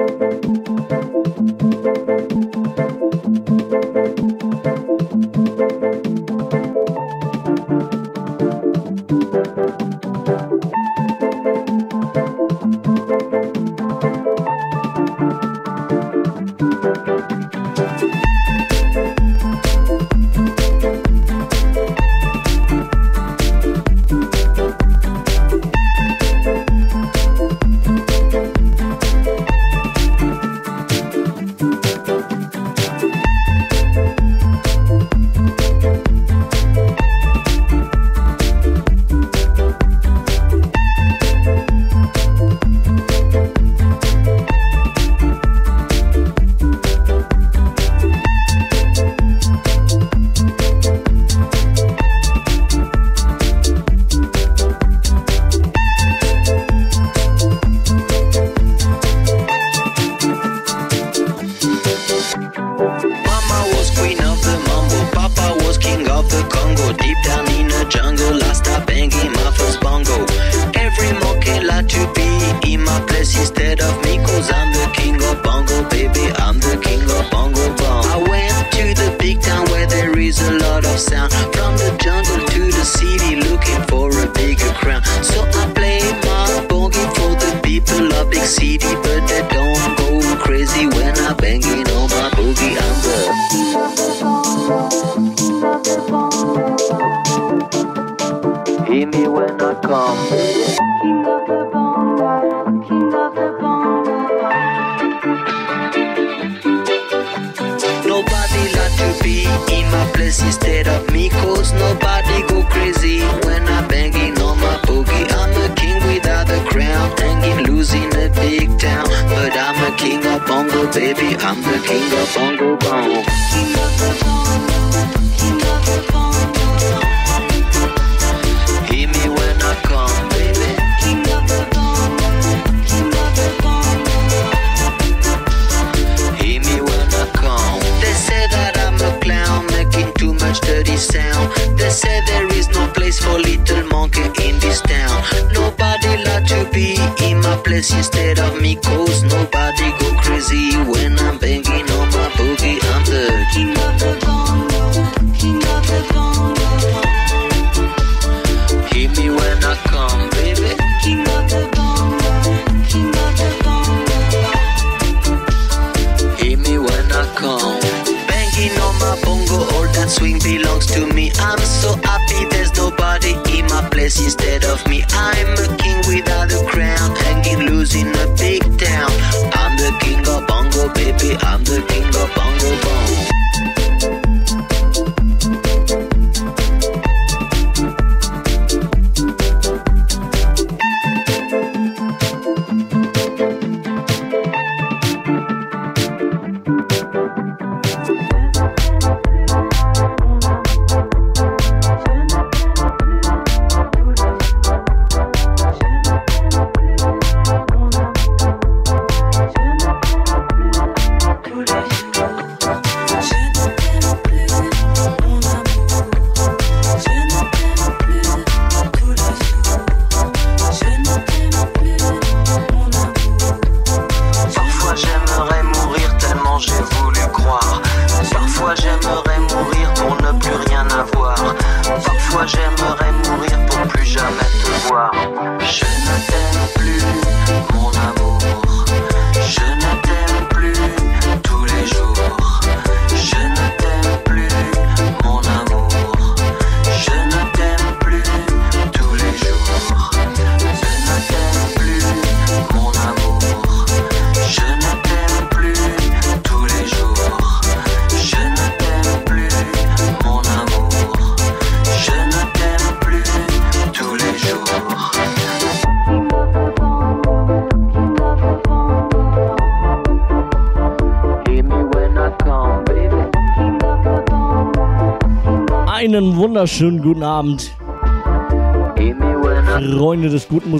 wunderschönen 0.00 0.29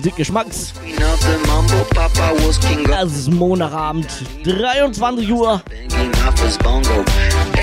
Musikgeschmacks. 0.00 0.72
Es 3.02 3.12
ist 3.18 3.30
Montagabend, 3.30 4.06
23 4.44 5.30
Uhr. 5.30 5.62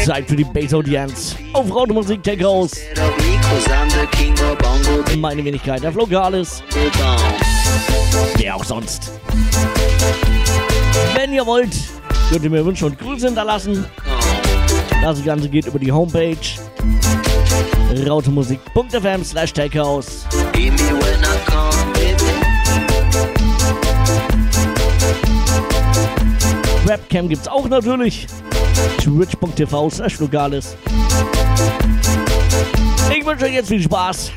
Zeit 0.06 0.30
für 0.30 0.36
die 0.36 0.44
Bass-Audienz 0.44 1.36
auf 1.54 1.74
Raute 1.74 1.94
Musik 1.94 2.22
Tech 2.22 2.44
House. 2.44 2.74
Meine 5.18 5.44
Wenigkeit, 5.44 5.82
der 5.82 5.92
Flogalis. 5.92 6.62
Wer 8.36 8.56
auch 8.56 8.64
sonst. 8.64 9.12
Wenn 11.16 11.34
ihr 11.34 11.46
wollt, 11.46 11.76
könnt 12.30 12.44
ihr 12.44 12.52
mir 12.52 12.64
Wünsche 12.64 12.86
und 12.86 13.00
Grüße 13.00 13.26
hinterlassen. 13.26 13.84
Das 15.02 15.24
Ganze 15.26 15.50
geht 15.50 15.66
über 15.66 15.80
die 15.80 15.92
Homepage 15.92 16.38
rautemusik.fm 18.06 19.24
slash 19.24 19.54
takehouse. 19.54 20.26
Webcam 27.08 27.30
gibt's 27.30 27.48
auch 27.48 27.70
natürlich. 27.70 28.28
Twitch.tv 28.98 29.90
slash 29.90 30.20
Lugales. 30.20 30.76
Ich 33.18 33.26
wünsche 33.26 33.46
euch 33.46 33.54
jetzt 33.54 33.70
viel 33.70 33.82
Spaß. 33.82 34.32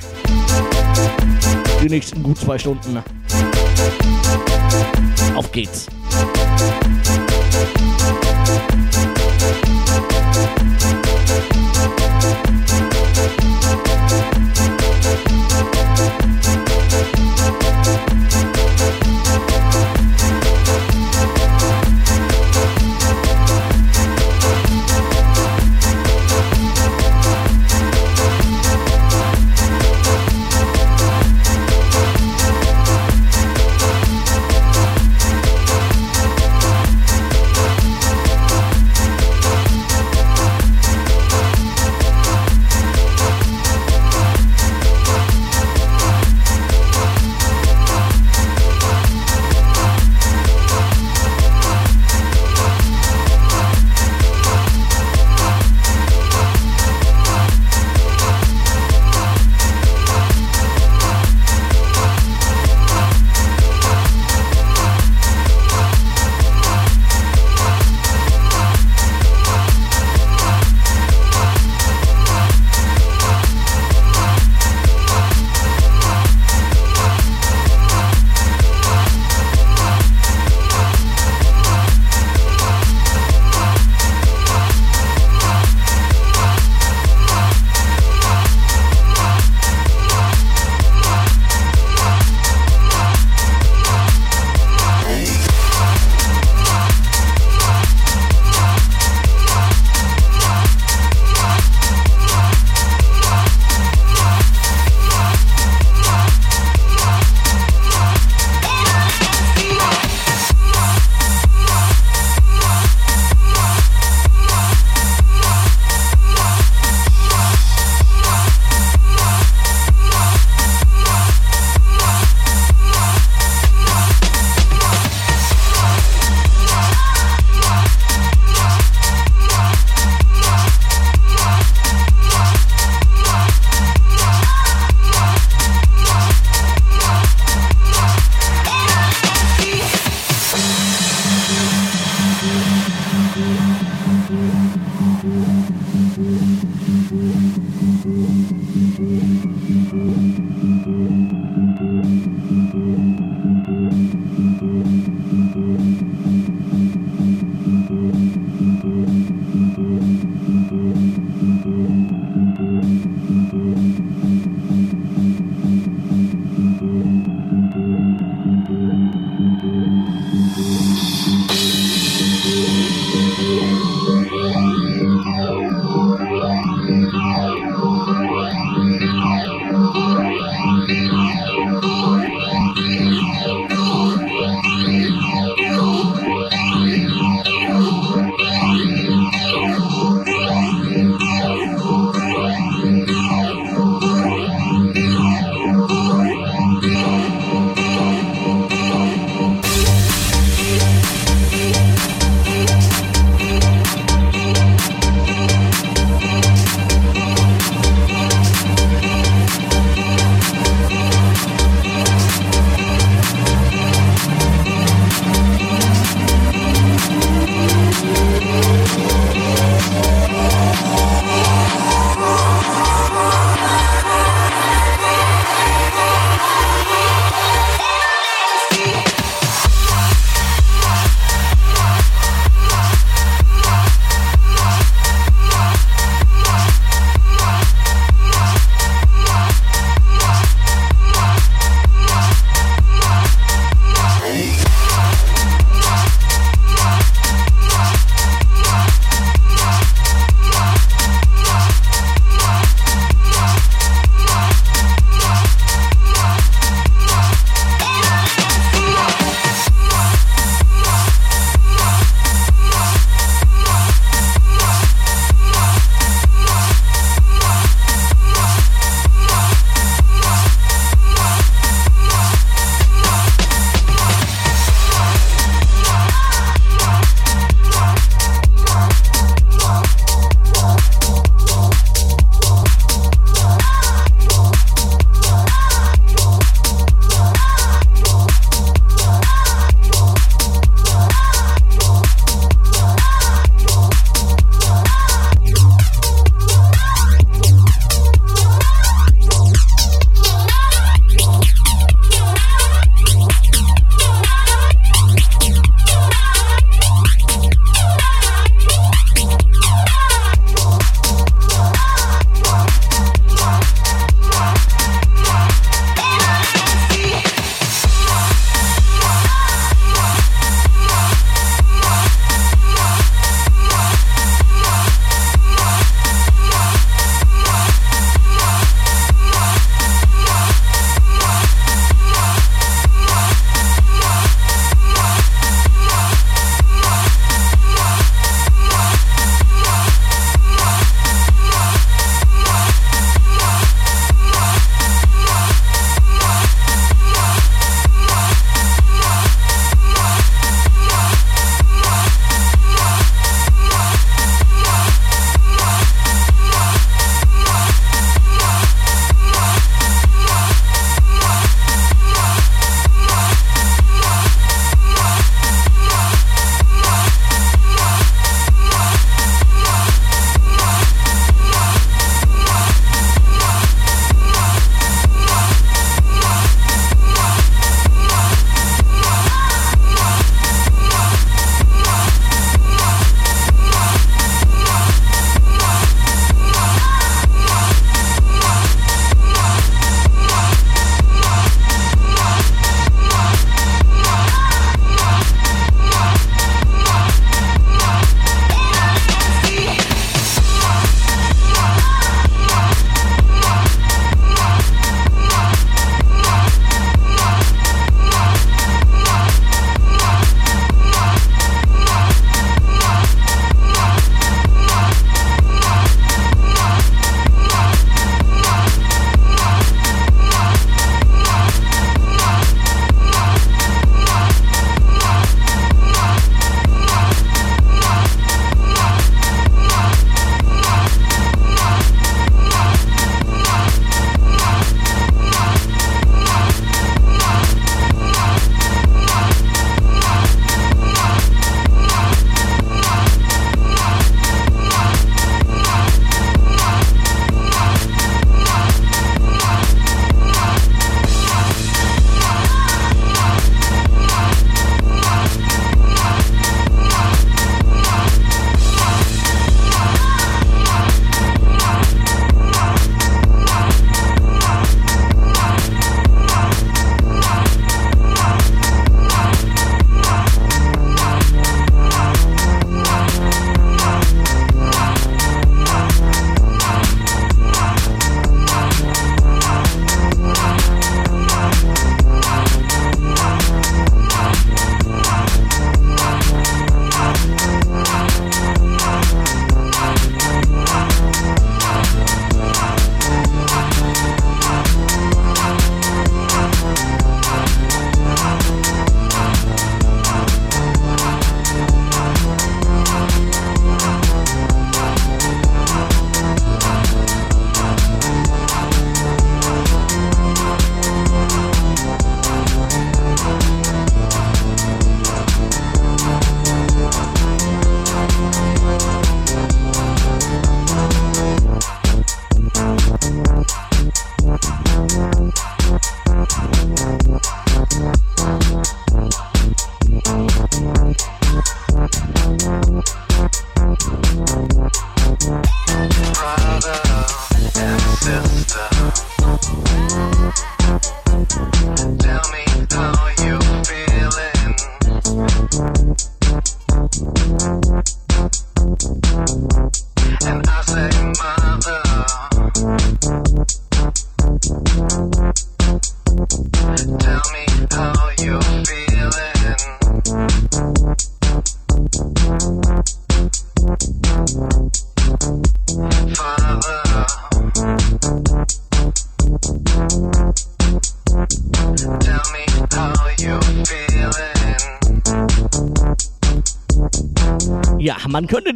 Die 1.83 1.89
nächsten 1.89 2.23
gut 2.23 2.39
zwei 2.39 2.59
Stunden. 2.59 3.03
Auf 5.35 5.51
geht's. 5.51 5.89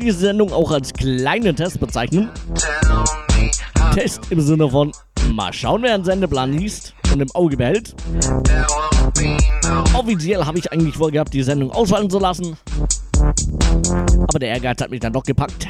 Diese 0.04 0.18
Sendung 0.18 0.52
auch 0.52 0.70
als 0.70 0.92
kleinen 0.92 1.56
Test 1.56 1.80
bezeichnen. 1.80 2.30
Test 3.94 4.20
im 4.30 4.40
Sinne 4.40 4.68
von 4.68 4.92
mal 5.32 5.52
schauen, 5.52 5.82
wer 5.82 5.94
einen 5.94 6.04
Sendeplan 6.04 6.52
liest 6.52 6.94
und 7.12 7.20
im 7.20 7.30
Auge 7.32 7.56
behält. 7.56 7.94
Offiziell 9.94 10.44
habe 10.44 10.58
ich 10.58 10.70
eigentlich 10.70 10.96
vorgehabt, 10.96 11.32
die 11.32 11.42
Sendung 11.42 11.70
ausfallen 11.70 12.10
zu 12.10 12.18
lassen. 12.18 12.56
Aber 14.28 14.38
der 14.38 14.50
Ehrgeiz 14.50 14.82
hat 14.82 14.90
mich 14.90 15.00
dann 15.00 15.14
doch 15.14 15.22
gepackt. 15.22 15.63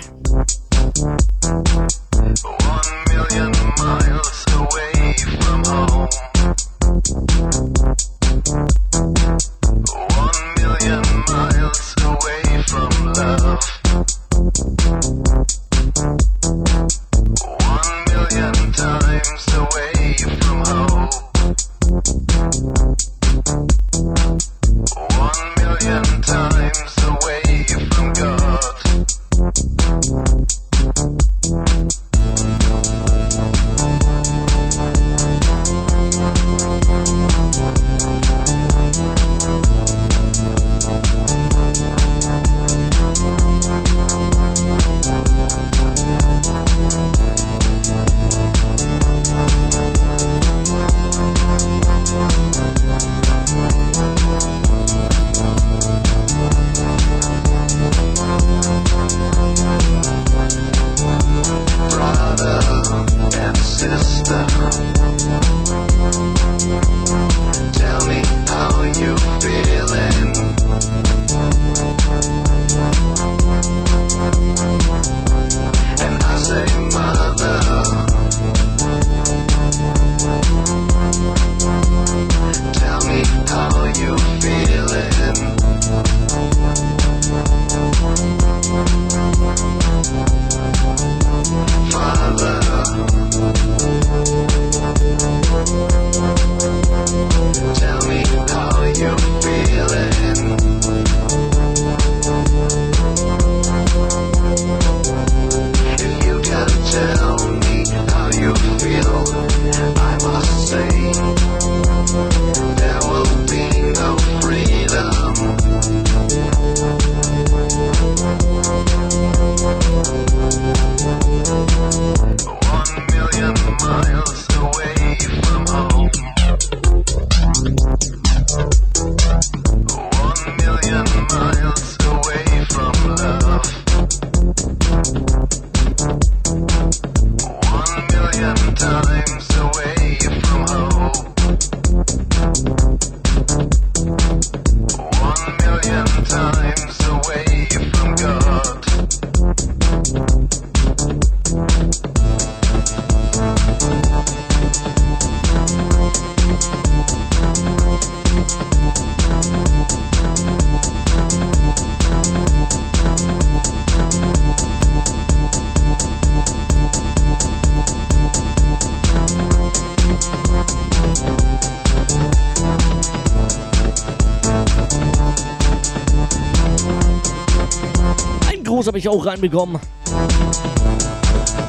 Ich 179.04 179.08
auch 179.08 179.26
reinbekommen. 179.26 179.78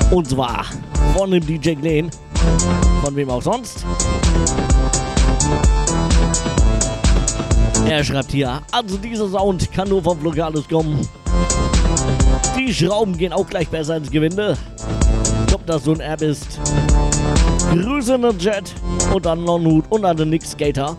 Und 0.09 0.29
zwar 0.29 0.65
von 1.17 1.31
dem 1.31 1.45
DJ 1.45 1.73
Glenn. 1.73 2.09
Von 3.03 3.15
wem 3.15 3.29
auch 3.29 3.41
sonst. 3.41 3.85
Er 7.87 8.03
schreibt 8.03 8.31
hier, 8.31 8.61
also 8.71 8.97
dieser 8.97 9.27
Sound 9.29 9.71
kann 9.73 9.89
nur 9.89 10.01
vom 10.01 10.23
Lokales 10.23 10.67
kommen. 10.67 11.07
Die 12.57 12.73
Schrauben 12.73 13.17
gehen 13.17 13.33
auch 13.33 13.47
gleich 13.47 13.67
besser 13.67 13.97
ins 13.97 14.09
Gewinde. 14.09 14.57
Ob 15.53 15.65
das 15.65 15.83
so 15.83 15.93
ein 15.93 15.99
App 15.99 16.21
ist. 16.21 16.59
Grüße 17.71 18.15
an 18.15 18.21
den 18.21 18.39
Jet 18.39 18.73
und 19.13 19.27
an 19.27 19.43
Non-Hut 19.43 19.85
und 19.89 20.05
an 20.05 20.15
den 20.15 20.29
Nick 20.29 20.45
Skater. 20.45 20.95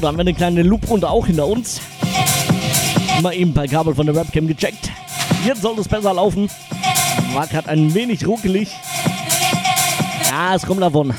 Dann 0.00 0.08
haben 0.08 0.16
wir 0.16 0.22
eine 0.22 0.34
kleine 0.34 0.62
Loop-Runde 0.62 1.08
auch 1.08 1.26
hinter 1.26 1.46
uns. 1.46 1.80
Mal 3.22 3.34
eben 3.34 3.52
per 3.52 3.66
Kabel 3.66 3.94
von 3.94 4.06
der 4.06 4.14
Webcam 4.14 4.46
gecheckt. 4.46 4.90
Jetzt 5.44 5.62
soll 5.62 5.78
es 5.78 5.88
besser 5.88 6.14
laufen. 6.14 6.48
War 7.34 7.46
gerade 7.46 7.68
ein 7.68 7.92
wenig 7.94 8.26
ruckelig. 8.26 8.70
Ja, 10.30 10.54
es 10.54 10.64
kommt 10.64 10.82
davon. 10.82 11.12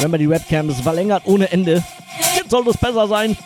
Wenn 0.00 0.10
man 0.10 0.20
die 0.20 0.28
Webcam 0.28 0.70
verlängert 0.70 1.22
ohne 1.26 1.50
Ende. 1.52 1.82
Jetzt 2.36 2.50
soll 2.50 2.66
es 2.68 2.76
besser 2.76 3.08
sein. 3.08 3.36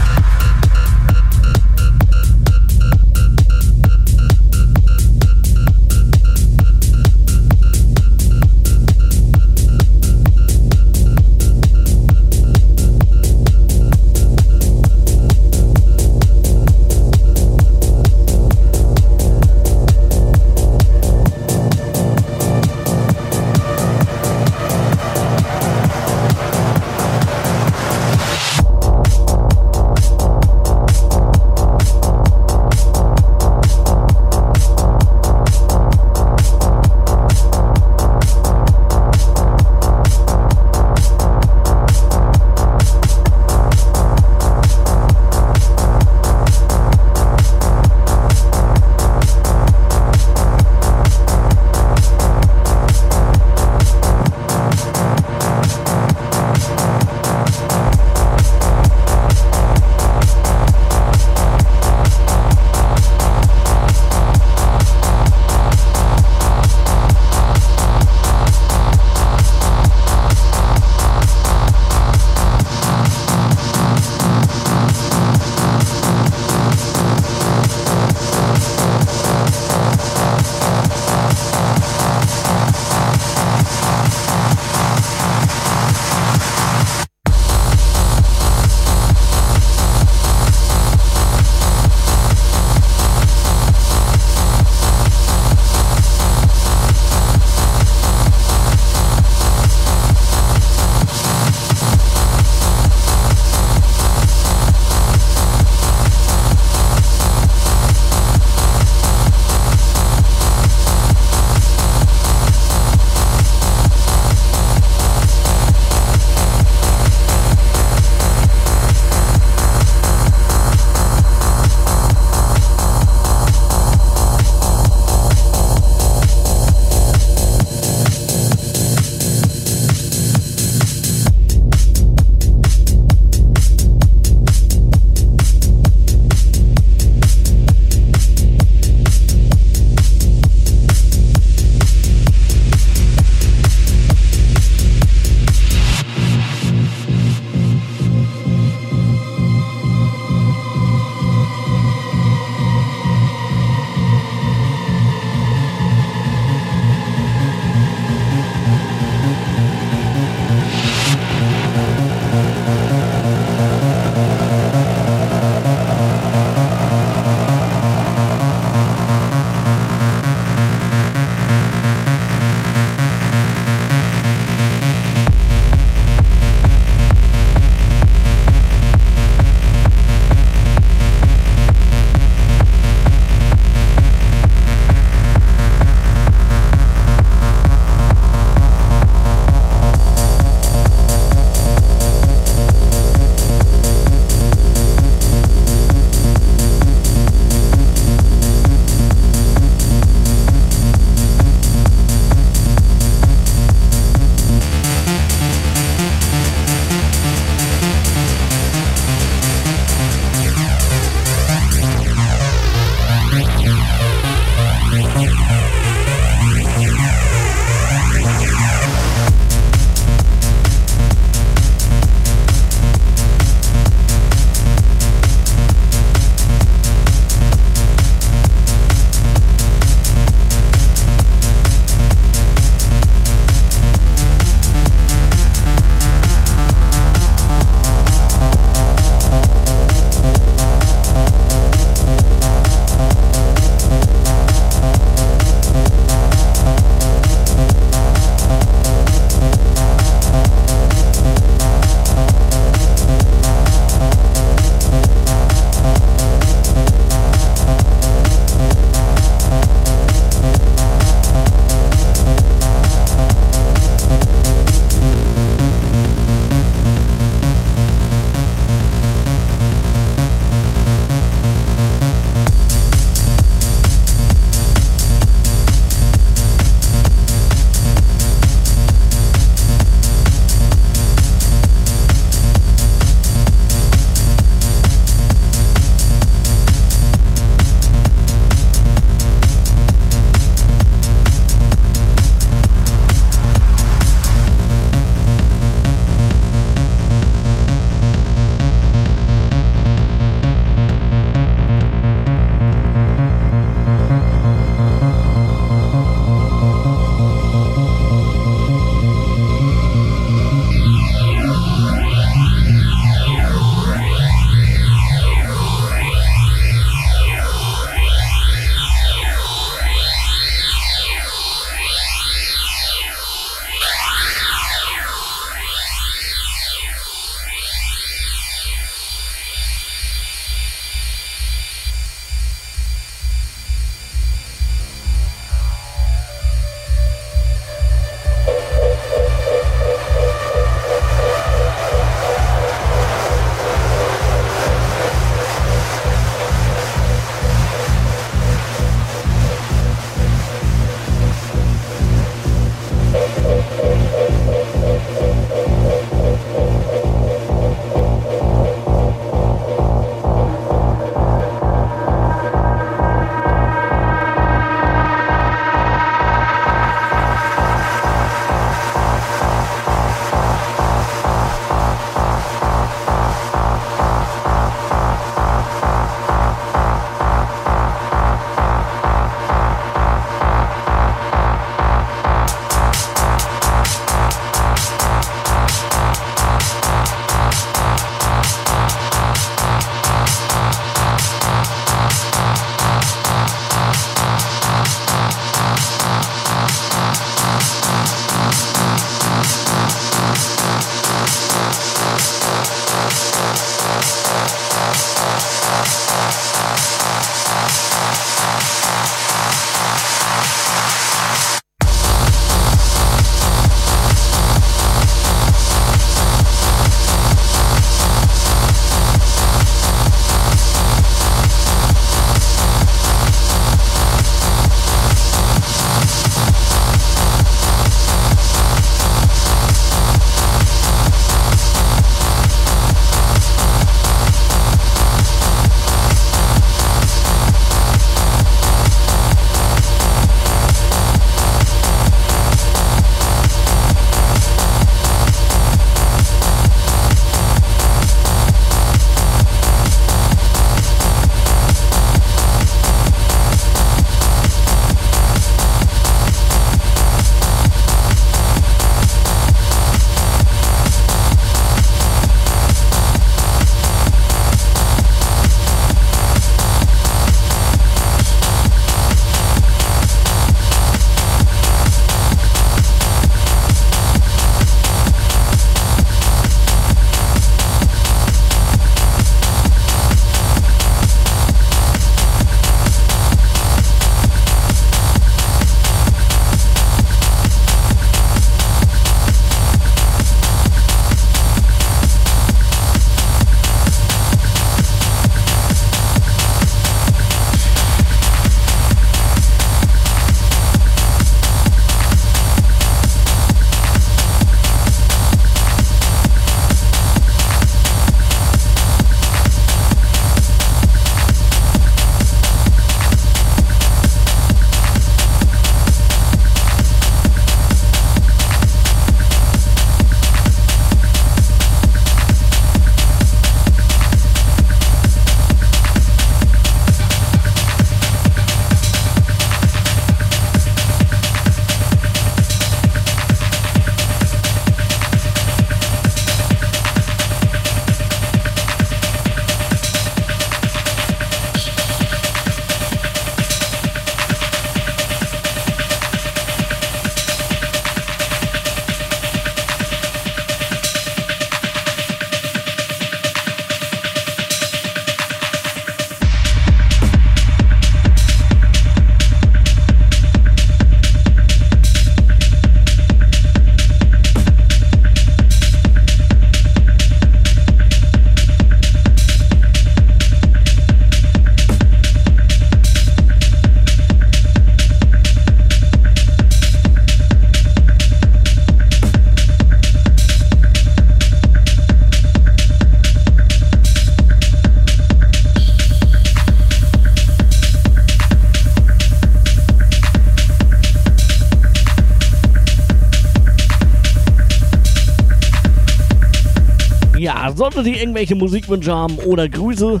Solltet 597.62 597.86
ihr 597.86 598.00
irgendwelche 598.00 598.34
Musikwünsche 598.34 598.92
haben 598.92 599.16
oder 599.18 599.48
Grüße 599.48 600.00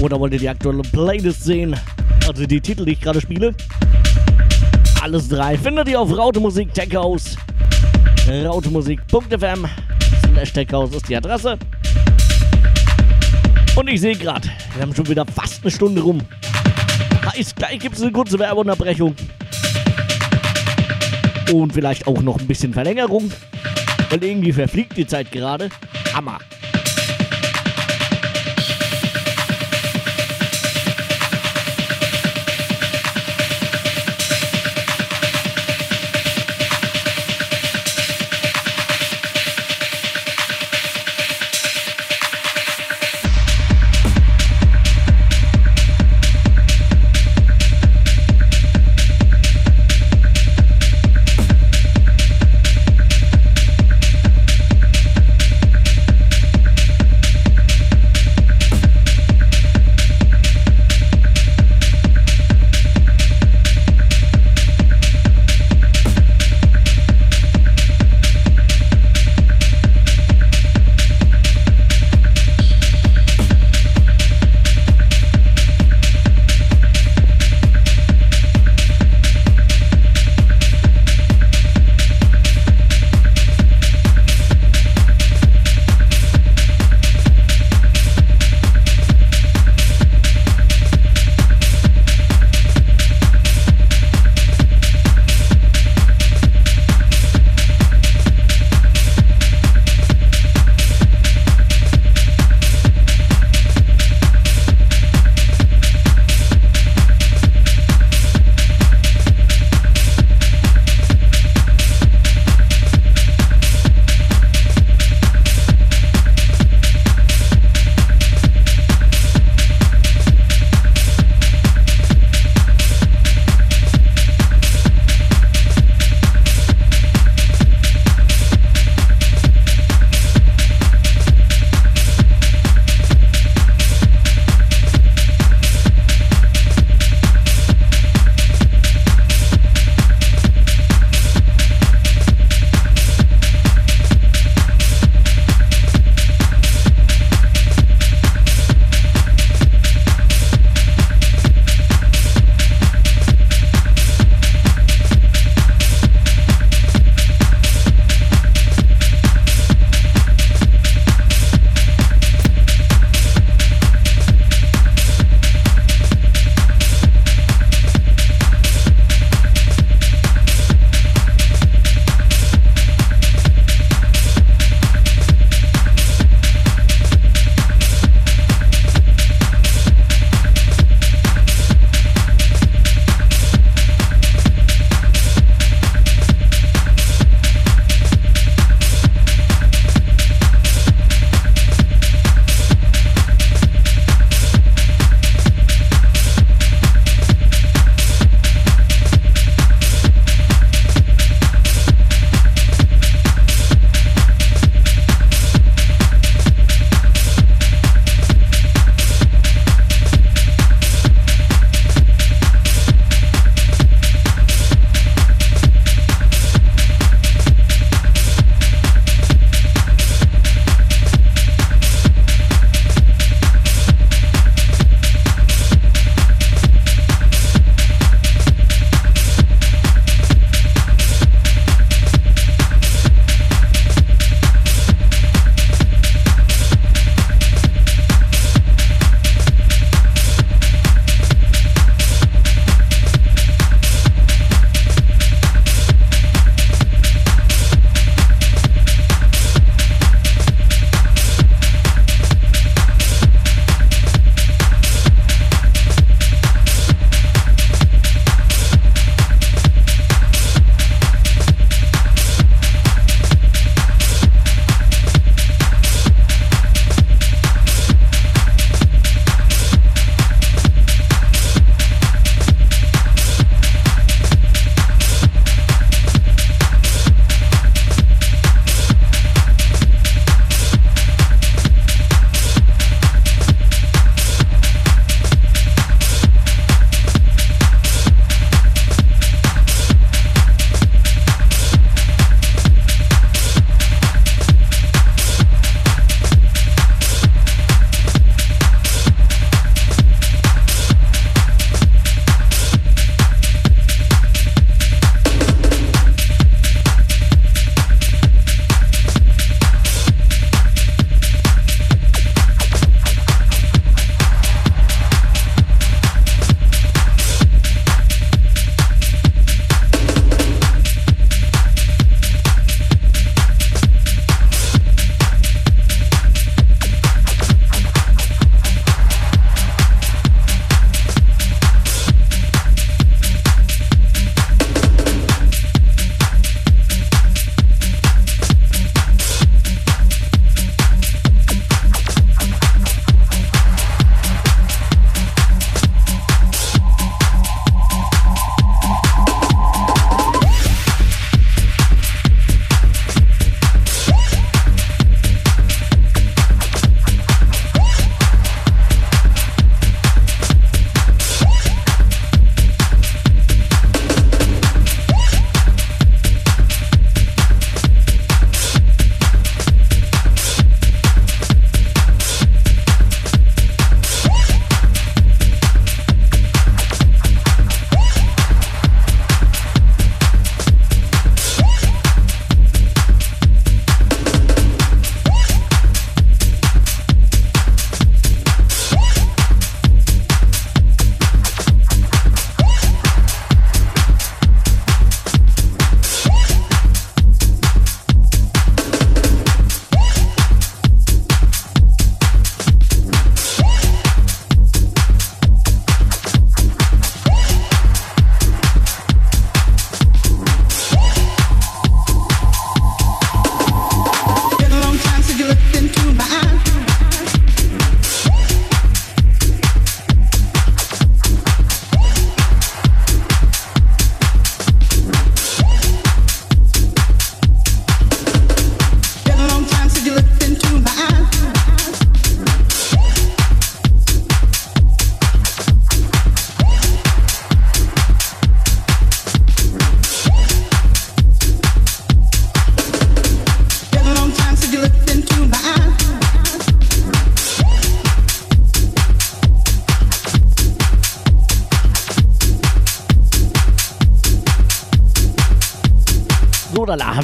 oder 0.00 0.20
wollt 0.20 0.32
ihr 0.34 0.38
die 0.38 0.48
aktuelle 0.48 0.82
Playlist 0.82 1.42
sehen, 1.42 1.74
also 2.28 2.46
die 2.46 2.60
Titel, 2.60 2.84
die 2.84 2.92
ich 2.92 3.00
gerade 3.00 3.20
spiele, 3.20 3.52
alles 5.02 5.28
drei 5.28 5.58
findet 5.58 5.88
ihr 5.88 5.98
auf 5.98 6.16
Rautemusik 6.16 6.72
Tech 6.72 6.94
House. 6.94 7.36
Rautemusik.fm 8.28 9.66
slash 10.32 10.52
Tech 10.52 10.68
House 10.70 10.94
ist 10.94 11.08
die 11.08 11.16
Adresse. 11.16 11.58
Und 13.74 13.90
ich 13.90 14.00
sehe 14.00 14.14
gerade, 14.14 14.48
wir 14.74 14.82
haben 14.82 14.94
schon 14.94 15.08
wieder 15.08 15.26
fast 15.26 15.64
eine 15.64 15.70
Stunde 15.72 16.00
rum. 16.00 16.20
Heißt, 17.34 17.56
gleich 17.56 17.80
gibt 17.80 17.96
es 17.96 18.02
eine 18.02 18.12
kurze 18.12 18.38
Werbeunterbrechung. 18.38 19.16
Und 21.52 21.72
vielleicht 21.72 22.06
auch 22.06 22.22
noch 22.22 22.38
ein 22.38 22.46
bisschen 22.46 22.72
Verlängerung. 22.72 23.32
Weil 24.10 24.22
irgendwie 24.22 24.52
verfliegt 24.52 24.96
die 24.96 25.08
Zeit 25.08 25.32
gerade. 25.32 25.68
Hammer. 26.14 26.38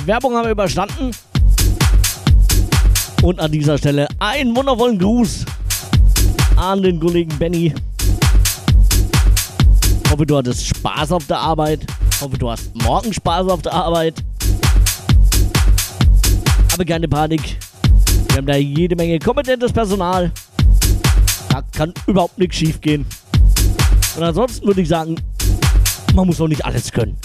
Werbung 0.08 0.34
haben 0.34 0.46
wir 0.46 0.52
überstanden. 0.52 1.10
Und 3.22 3.38
an 3.38 3.52
dieser 3.52 3.76
Stelle 3.76 4.08
einen 4.18 4.56
wundervollen 4.56 4.98
Gruß 4.98 5.44
an 6.56 6.82
den 6.82 6.98
Kollegen 6.98 7.38
Benny. 7.38 7.74
Hoffe, 10.10 10.24
du 10.24 10.38
hattest 10.38 10.66
Spaß 10.66 11.12
auf 11.12 11.26
der 11.26 11.38
Arbeit. 11.38 11.86
Hoffe, 12.22 12.38
du 12.38 12.50
hast 12.50 12.74
morgen 12.82 13.12
Spaß 13.12 13.48
auf 13.48 13.60
der 13.60 13.74
Arbeit. 13.74 14.14
Aber 16.72 16.86
keine 16.86 17.06
Panik. 17.06 17.58
Wir 18.28 18.38
haben 18.38 18.46
da 18.46 18.56
jede 18.56 18.96
Menge 18.96 19.18
kompetentes 19.18 19.72
Personal. 19.74 20.32
Da 21.50 21.62
kann 21.76 21.92
überhaupt 22.06 22.38
nichts 22.38 22.56
schief 22.56 22.80
gehen. 22.80 23.04
Und 24.16 24.22
ansonsten 24.22 24.66
würde 24.66 24.80
ich 24.80 24.88
sagen, 24.88 25.16
man 26.14 26.26
muss 26.26 26.40
auch 26.40 26.48
nicht 26.48 26.64
alles 26.64 26.90
können. 26.90 27.18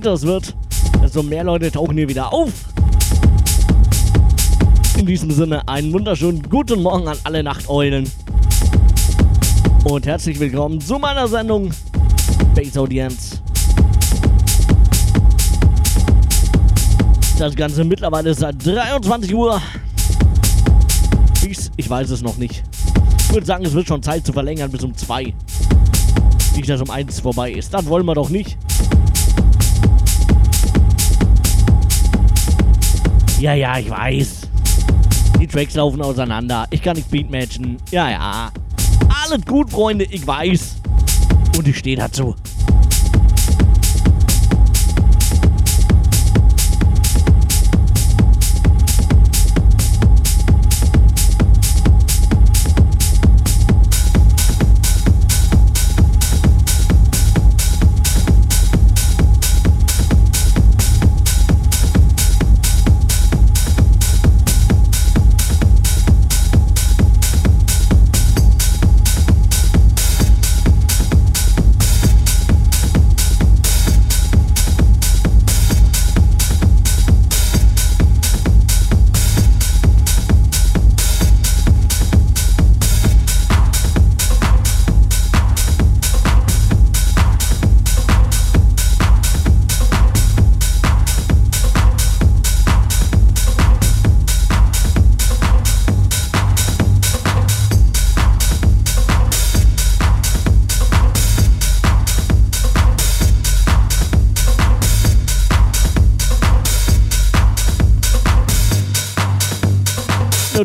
Später 0.00 0.14
es 0.14 0.22
wird, 0.22 0.56
desto 1.02 1.22
mehr 1.22 1.44
Leute 1.44 1.70
tauchen 1.70 1.94
hier 1.94 2.08
wieder 2.08 2.32
auf. 2.32 2.50
In 4.96 5.04
diesem 5.04 5.30
Sinne 5.30 5.68
einen 5.68 5.92
wunderschönen 5.92 6.42
guten 6.44 6.82
Morgen 6.82 7.06
an 7.06 7.18
alle 7.24 7.42
Nachteulen. 7.42 8.10
Und 9.84 10.06
herzlich 10.06 10.40
willkommen 10.40 10.80
zu 10.80 10.98
meiner 10.98 11.28
Sendung 11.28 11.70
Base 12.54 12.80
Audience. 12.80 13.42
Das 17.38 17.54
Ganze 17.54 17.84
mittlerweile 17.84 18.32
seit 18.32 18.64
23 18.64 19.34
Uhr. 19.34 19.60
Bis, 21.44 21.70
ich 21.76 21.90
weiß 21.90 22.08
es 22.08 22.22
noch 22.22 22.38
nicht. 22.38 22.62
Ich 23.18 23.34
würde 23.34 23.44
sagen, 23.44 23.66
es 23.66 23.74
wird 23.74 23.86
schon 23.86 24.02
Zeit 24.02 24.24
zu 24.24 24.32
verlängern 24.32 24.70
bis 24.70 24.82
um 24.82 24.96
2. 24.96 25.34
Nicht, 26.56 26.70
dass 26.70 26.80
um 26.80 26.88
1 26.88 27.20
vorbei 27.20 27.52
ist. 27.52 27.74
Das 27.74 27.84
wollen 27.84 28.06
wir 28.06 28.14
doch 28.14 28.30
nicht. 28.30 28.56
Ja, 33.40 33.54
ja, 33.54 33.78
ich 33.78 33.88
weiß. 33.88 34.42
Die 35.40 35.46
Tracks 35.46 35.74
laufen 35.74 36.02
auseinander. 36.02 36.66
Ich 36.68 36.82
kann 36.82 36.96
nicht 36.96 37.10
beatmatchen. 37.10 37.78
Ja, 37.90 38.10
ja. 38.10 38.52
Alles 39.24 39.46
gut, 39.46 39.70
Freunde, 39.70 40.04
ich 40.04 40.26
weiß. 40.26 40.76
Und 41.56 41.66
ich 41.66 41.78
stehe 41.78 41.96
dazu. 41.96 42.36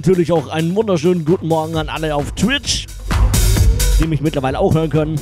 Natürlich 0.06 0.32
auch 0.32 0.50
einen 0.50 0.76
wunderschönen 0.76 1.26
guten 1.26 1.48
Morgen 1.48 1.78
an 1.78 1.90
alle 1.90 2.14
auf 2.14 2.32
Twitch, 2.34 2.86
die 4.00 4.06
mich 4.06 4.22
mittlerweile 4.22 4.60
auch 4.60 4.76
hören 4.76 4.92
können. 4.92 5.20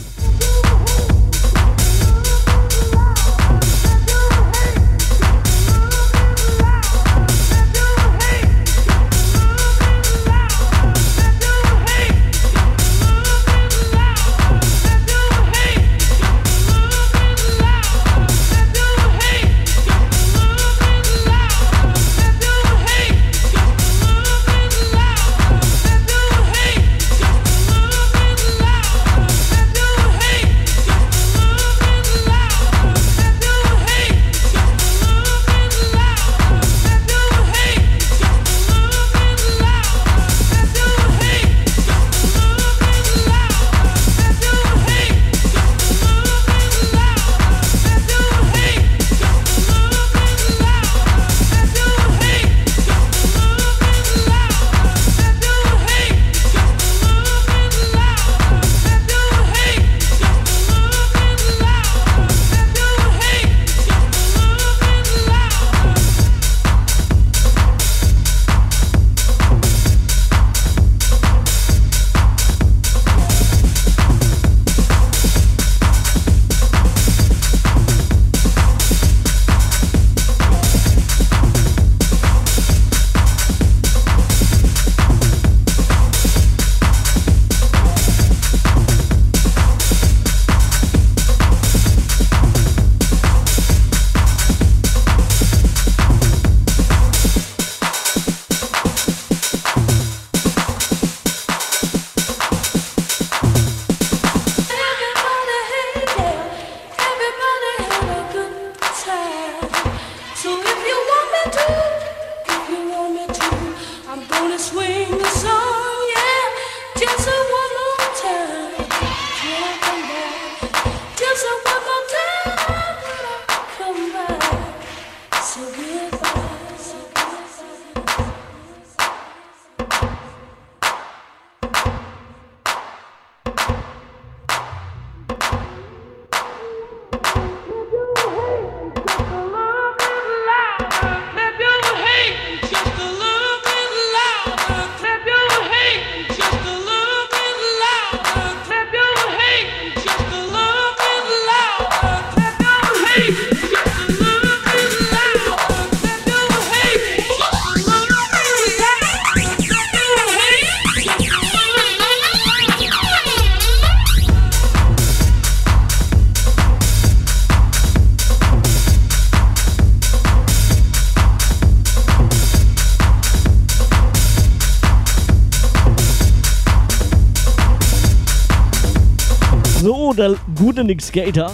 Nick 180.83 181.01
Skater. 181.01 181.51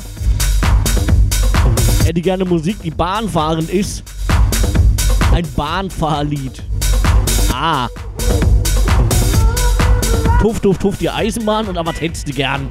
Hätte 2.04 2.22
gerne 2.22 2.46
Musik, 2.46 2.82
die 2.82 2.92
bahnfahrend 2.92 3.70
ist. 3.70 4.04
Ein 5.32 5.46
Bahnfahrlied. 5.56 6.64
Ah. 7.54 7.88
Tuff, 10.42 10.60
tuff, 10.60 10.78
tuff, 10.78 10.98
die 10.98 11.10
Eisenbahn 11.10 11.68
und 11.68 11.78
aber 11.78 11.94
hättest 11.94 12.28
du 12.28 12.34
gern? 12.34 12.70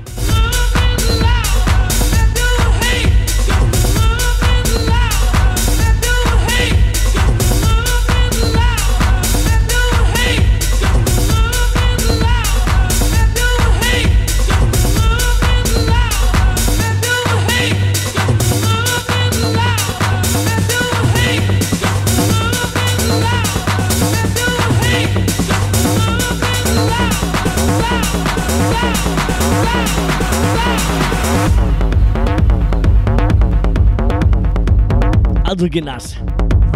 Also 35.58 35.70
Genass, 35.70 36.14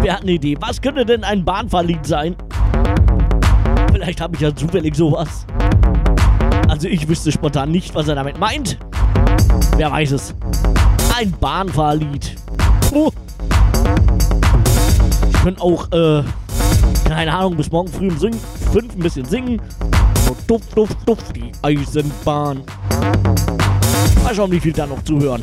wer 0.01 0.15
hat 0.15 0.23
eine 0.23 0.33
Idee? 0.33 0.57
Was 0.59 0.81
könnte 0.81 1.05
denn 1.05 1.23
ein 1.23 1.45
Bahnfahrlied 1.45 2.05
sein? 2.05 2.35
Vielleicht 3.93 4.19
habe 4.19 4.35
ich 4.35 4.41
ja 4.41 4.53
zufällig 4.53 4.93
sowas. 4.93 5.45
Also 6.67 6.89
ich 6.89 7.07
wüsste 7.07 7.31
spontan 7.31 7.71
nicht, 7.71 7.95
was 7.95 8.09
er 8.09 8.15
damit 8.15 8.37
meint. 8.37 8.77
Wer 9.77 9.89
weiß 9.89 10.11
es. 10.11 10.35
Ein 11.17 11.31
Bahnfahrlied. 11.39 12.35
Oh. 12.93 13.09
Ich 15.29 15.41
könnte 15.41 15.61
auch, 15.61 15.89
äh, 15.93 16.23
keine 17.07 17.33
Ahnung, 17.33 17.55
bis 17.55 17.71
morgen 17.71 17.87
früh 17.87 18.09
um 18.09 18.17
singen, 18.17 18.39
fünf 18.73 18.95
ein 18.95 18.99
bisschen 18.99 19.23
singen. 19.23 19.61
So 20.25 20.35
duff, 20.45 20.67
duff, 20.75 20.89
duff, 21.05 21.31
die 21.31 21.53
Eisenbahn. 21.61 22.63
Mal 24.25 24.35
schauen, 24.35 24.51
wie 24.51 24.59
viel 24.59 24.73
da 24.73 24.85
noch 24.85 25.01
zuhören. 25.05 25.41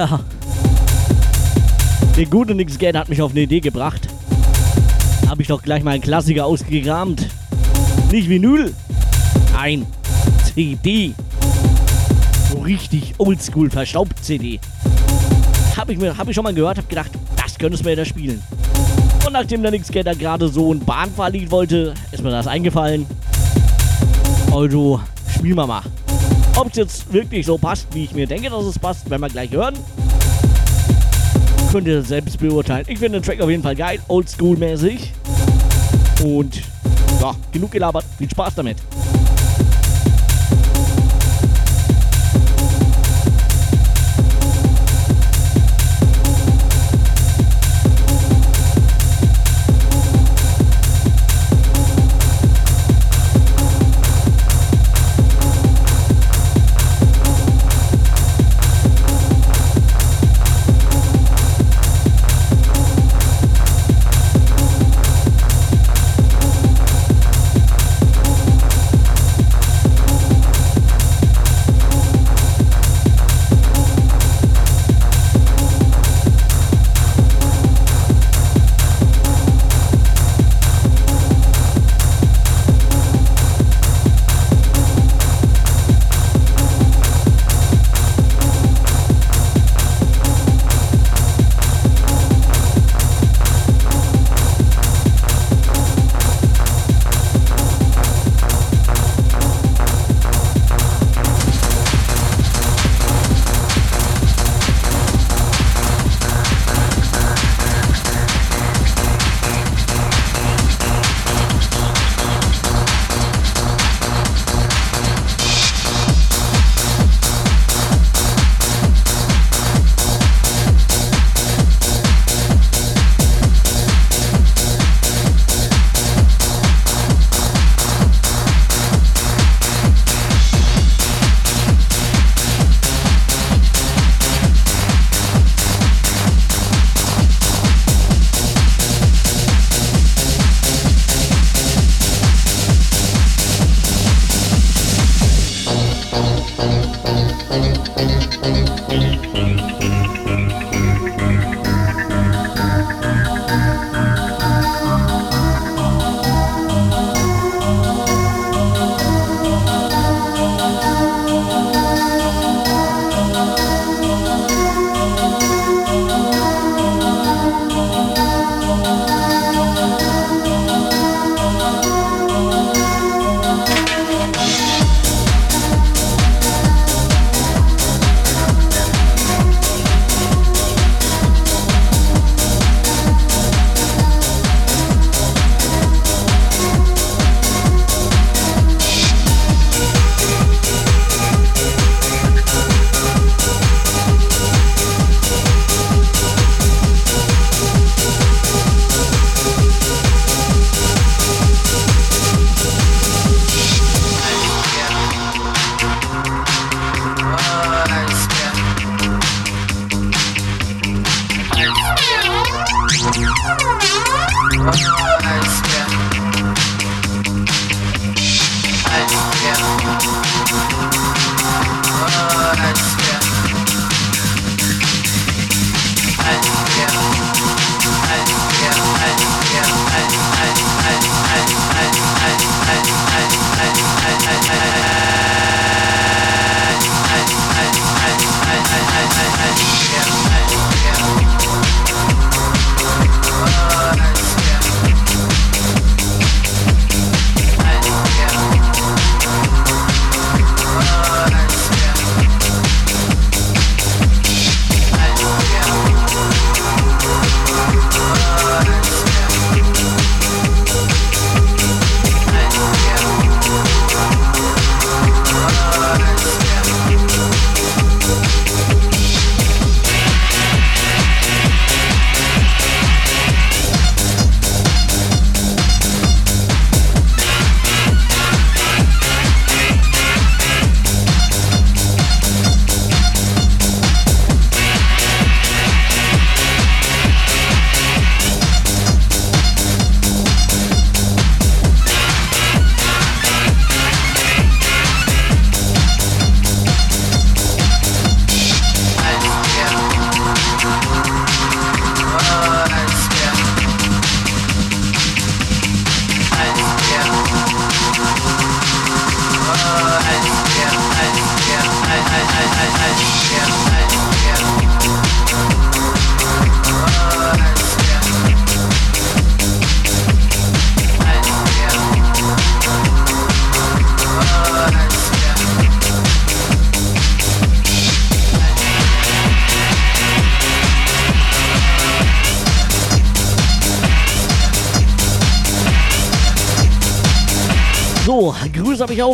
Ja. 0.00 0.18
Der 2.16 2.24
gute 2.24 2.54
Nix 2.54 2.78
Geld 2.78 2.96
hat 2.96 3.10
mich 3.10 3.20
auf 3.20 3.32
eine 3.32 3.42
Idee 3.42 3.60
gebracht. 3.60 4.08
Habe 5.28 5.42
ich 5.42 5.48
doch 5.48 5.60
gleich 5.60 5.82
mal 5.82 5.90
einen 5.90 6.02
Klassiker 6.02 6.46
ausgegramt. 6.46 7.26
Nicht 8.10 8.30
Vinyl. 8.30 8.72
Nein. 9.52 9.84
CD. 10.54 11.12
So 12.50 12.60
richtig 12.60 13.12
oldschool, 13.18 13.68
verstaubt 13.68 14.24
CD. 14.24 14.58
Habe 15.76 15.92
ich, 15.92 16.00
hab 16.00 16.26
ich 16.26 16.34
schon 16.34 16.44
mal 16.44 16.54
gehört, 16.54 16.78
habe 16.78 16.88
gedacht, 16.88 17.10
das 17.36 17.58
könntest 17.58 17.84
du 17.84 17.90
mir 17.90 17.96
da 17.96 18.06
spielen. 18.06 18.42
Und 19.26 19.34
nachdem 19.34 19.60
der 19.60 19.70
Nixgater 19.70 20.14
gerade 20.14 20.48
so 20.48 20.72
ein 20.72 20.80
Bahnfahrlied 20.80 21.50
wollte, 21.50 21.92
ist 22.10 22.22
mir 22.22 22.30
das 22.30 22.46
eingefallen. 22.46 23.04
Also, 24.50 24.98
spielen 25.36 25.56
wir 25.56 25.66
mal. 25.66 25.82
Ob 26.60 26.68
es 26.68 26.76
jetzt 26.76 27.10
wirklich 27.10 27.46
so 27.46 27.56
passt, 27.56 27.86
wie 27.94 28.04
ich 28.04 28.12
mir 28.12 28.26
denke, 28.26 28.50
dass 28.50 28.66
es 28.66 28.78
passt, 28.78 29.08
werden 29.08 29.22
wir 29.22 29.30
gleich 29.30 29.50
hören. 29.50 29.74
Könnt 31.72 31.88
ihr 31.88 32.02
selbst 32.02 32.38
beurteilen. 32.38 32.84
Ich 32.86 32.98
finde 32.98 33.18
den 33.18 33.24
Track 33.24 33.40
auf 33.40 33.48
jeden 33.48 33.62
Fall 33.62 33.74
geil, 33.74 33.98
oldschool-mäßig. 34.08 35.08
Und 36.22 36.60
ja, 37.18 37.34
genug 37.50 37.70
gelabert. 37.70 38.04
Viel 38.18 38.28
Spaß 38.28 38.56
damit. 38.56 38.76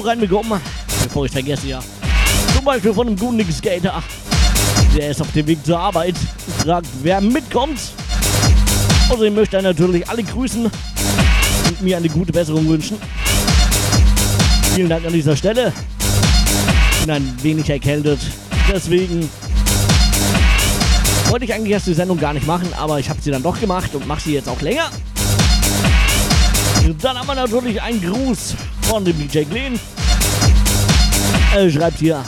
Reinbekommen, 0.06 0.60
bevor 1.02 1.26
ich 1.26 1.32
vergesse, 1.32 1.66
ja. 1.68 1.80
Zum 2.54 2.64
Beispiel 2.64 2.94
von 2.94 3.08
einem 3.08 3.16
guten 3.16 3.52
Skater. 3.52 4.02
Der 4.96 5.10
ist 5.10 5.20
auf 5.20 5.30
dem 5.32 5.46
Weg 5.46 5.64
zur 5.64 5.78
Arbeit 5.78 6.14
fragt, 6.58 6.86
wer 7.02 7.20
mitkommt. 7.20 7.78
Außerdem 9.08 9.34
möchte 9.34 9.56
er 9.56 9.62
natürlich 9.62 10.08
alle 10.08 10.22
grüßen 10.22 10.64
und 10.64 11.82
mir 11.82 11.96
eine 11.96 12.08
gute 12.08 12.32
Besserung 12.32 12.66
wünschen. 12.68 12.96
Vielen 14.74 14.88
Dank 14.88 15.04
an 15.06 15.12
dieser 15.12 15.36
Stelle. 15.36 15.72
Bin 17.00 17.10
ein 17.10 17.34
wenig 17.42 17.68
erkältet. 17.68 18.18
Deswegen 18.72 19.28
wollte 21.28 21.44
ich 21.44 21.54
eigentlich 21.54 21.72
erst 21.72 21.86
die 21.86 21.94
Sendung 21.94 22.18
gar 22.18 22.32
nicht 22.32 22.46
machen, 22.46 22.68
aber 22.76 22.98
ich 22.98 23.08
habe 23.08 23.20
sie 23.20 23.30
dann 23.30 23.42
doch 23.42 23.58
gemacht 23.60 23.94
und 23.94 24.06
mache 24.06 24.22
sie 24.22 24.34
jetzt 24.34 24.48
auch 24.48 24.60
länger. 24.60 24.90
Dann 27.02 27.18
haben 27.18 27.26
wir 27.26 27.34
natürlich 27.34 27.82
einen 27.82 28.00
Gruß 28.00 28.54
von 28.82 29.04
dem 29.04 29.16
DJ 29.18 29.42
Glenn. 29.42 29.78
Er 31.56 31.70
schreibt 31.70 32.00
hier, 32.00 32.22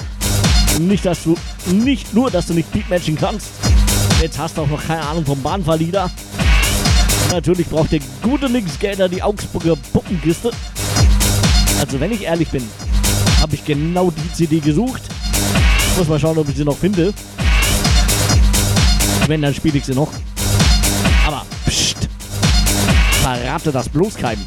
nicht, 0.80 1.04
dass 1.04 1.22
du, 1.24 1.36
nicht 1.70 2.14
nur, 2.14 2.30
dass 2.30 2.46
du 2.46 2.54
nicht 2.54 2.72
Beatmatchen 2.72 3.14
kannst, 3.14 3.48
jetzt 4.22 4.38
hast 4.38 4.56
du 4.56 4.62
auch 4.62 4.66
noch 4.66 4.82
keine 4.82 5.02
Ahnung 5.02 5.26
vom 5.26 5.42
Bahnfahrlieder. 5.42 6.10
Natürlich 7.30 7.66
braucht 7.66 7.92
der 7.92 8.00
gute 8.22 8.48
Nix-Gator 8.48 9.06
die 9.06 9.22
Augsburger 9.22 9.76
Puppenkiste. 9.92 10.50
Also 11.78 12.00
wenn 12.00 12.12
ich 12.12 12.22
ehrlich 12.22 12.48
bin, 12.48 12.66
habe 13.42 13.54
ich 13.54 13.66
genau 13.66 14.10
die 14.10 14.32
CD 14.32 14.60
gesucht. 14.60 15.02
Muss 15.98 16.08
mal 16.08 16.18
schauen, 16.18 16.38
ob 16.38 16.48
ich 16.48 16.56
sie 16.56 16.64
noch 16.64 16.78
finde. 16.78 17.12
Wenn, 19.26 19.42
dann 19.42 19.52
spiele 19.52 19.76
ich 19.76 19.84
sie 19.84 19.94
noch. 19.94 20.10
Aber 21.26 21.44
pst, 21.68 22.08
verrate 23.22 23.72
das 23.72 23.90
bloß 23.90 24.14
keinem. 24.14 24.46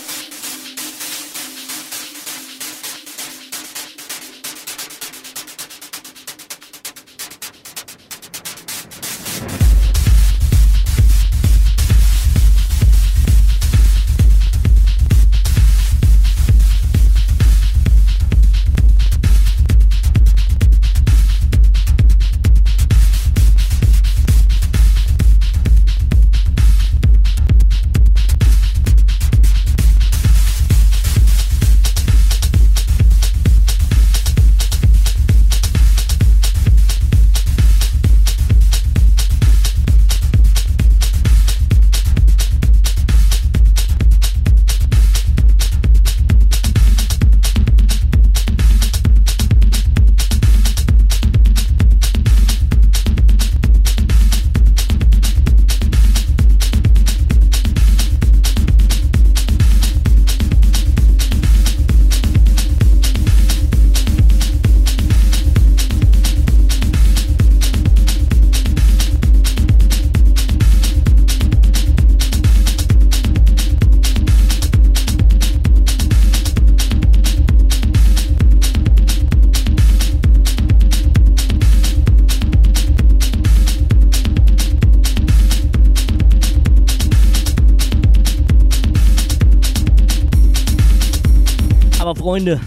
Freunde. 92.21 92.59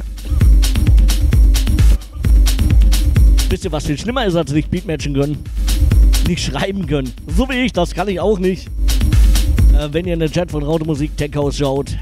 Wisst 3.49 3.65
ihr, 3.65 3.71
was 3.71 3.87
viel 3.87 3.97
schlimmer 3.97 4.27
ist, 4.27 4.35
als 4.35 4.51
nicht 4.51 4.69
Beatmatchen 4.69 5.15
können? 5.15 5.45
Nicht 6.27 6.45
schreiben 6.45 6.89
können. 6.89 7.13
So 7.29 7.49
wie 7.49 7.65
ich, 7.65 7.73
das 7.73 7.95
kann 7.95 8.09
ich 8.09 8.19
auch 8.19 8.41
nicht. 8.41 8.67
Äh, 9.79 9.93
wenn 9.93 10.07
ihr 10.07 10.15
in 10.15 10.19
den 10.19 10.33
Chat 10.33 10.51
von 10.51 10.65
Raute 10.65 10.85
Musik 10.85 11.17
Tech 11.17 11.37
House 11.37 11.59
schaut, 11.59 11.97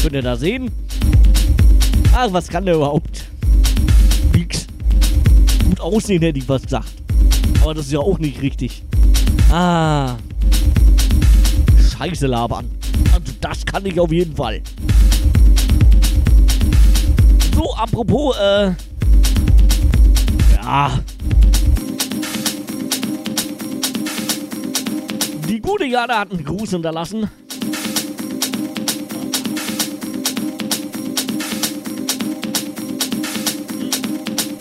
könnt 0.00 0.14
ihr 0.14 0.22
da 0.22 0.36
sehen. 0.36 0.70
Ach, 2.14 2.32
was 2.32 2.48
kann 2.48 2.64
der 2.64 2.76
überhaupt? 2.76 3.26
Nix. 4.32 4.66
Gut 5.68 5.78
aussehen, 5.78 6.22
hätte 6.22 6.38
ich 6.38 6.48
was 6.48 6.62
gesagt. 6.62 6.94
Aber 7.60 7.74
das 7.74 7.86
ist 7.86 7.92
ja 7.92 7.98
auch 7.98 8.18
nicht 8.18 8.40
richtig. 8.40 8.82
Ah. 9.50 10.16
Scheiße 11.98 12.26
labern. 12.26 12.70
Also 13.12 13.34
das 13.38 13.66
kann 13.66 13.84
ich 13.84 14.00
auf 14.00 14.10
jeden 14.10 14.34
Fall. 14.34 14.62
Apropos, 17.76 18.34
äh. 18.38 18.72
Ja. 20.54 20.98
Die 25.46 25.60
gute 25.60 25.84
Jana 25.84 26.20
hat 26.20 26.32
einen 26.32 26.42
Gruß 26.42 26.70
hinterlassen. 26.70 27.30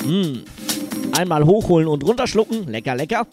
Hm. 0.04 0.44
Einmal 1.18 1.46
hochholen 1.46 1.88
und 1.88 2.04
runterschlucken. 2.04 2.68
Lecker, 2.68 2.96
lecker. 2.96 3.26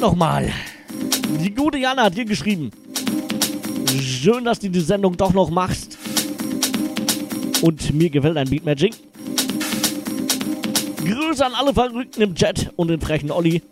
Nochmal. 0.00 0.50
Die 1.40 1.54
gute 1.54 1.78
Jana 1.78 2.02
hat 2.04 2.14
hier 2.14 2.24
geschrieben. 2.24 2.72
Schön, 4.00 4.44
dass 4.44 4.58
du 4.58 4.68
die 4.68 4.80
Sendung 4.80 5.16
doch 5.16 5.32
noch 5.32 5.48
machst. 5.48 5.96
Und 7.62 7.94
mir 7.94 8.10
gefällt 8.10 8.36
ein 8.36 8.50
Beatmatching. 8.50 8.92
Grüße 10.96 11.46
an 11.46 11.54
alle 11.54 11.72
Verrückten 11.72 12.20
im 12.20 12.34
Chat 12.34 12.72
und 12.76 12.88
den 12.88 13.00
frechen 13.00 13.30
Olli. 13.30 13.62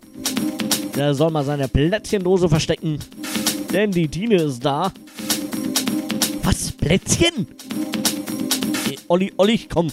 Der 0.95 1.13
soll 1.13 1.29
mal 1.29 1.43
seine 1.43 1.67
Plätzchendose 1.67 2.49
verstecken. 2.49 2.99
Denn 3.73 3.91
die 3.91 4.07
Tine 4.07 4.35
ist 4.35 4.63
da. 4.63 4.91
Was? 6.43 6.71
Plätzchen? 6.71 7.47
Hey, 8.85 8.97
Olli, 9.07 9.33
Olli, 9.37 9.59
komm. 9.71 9.87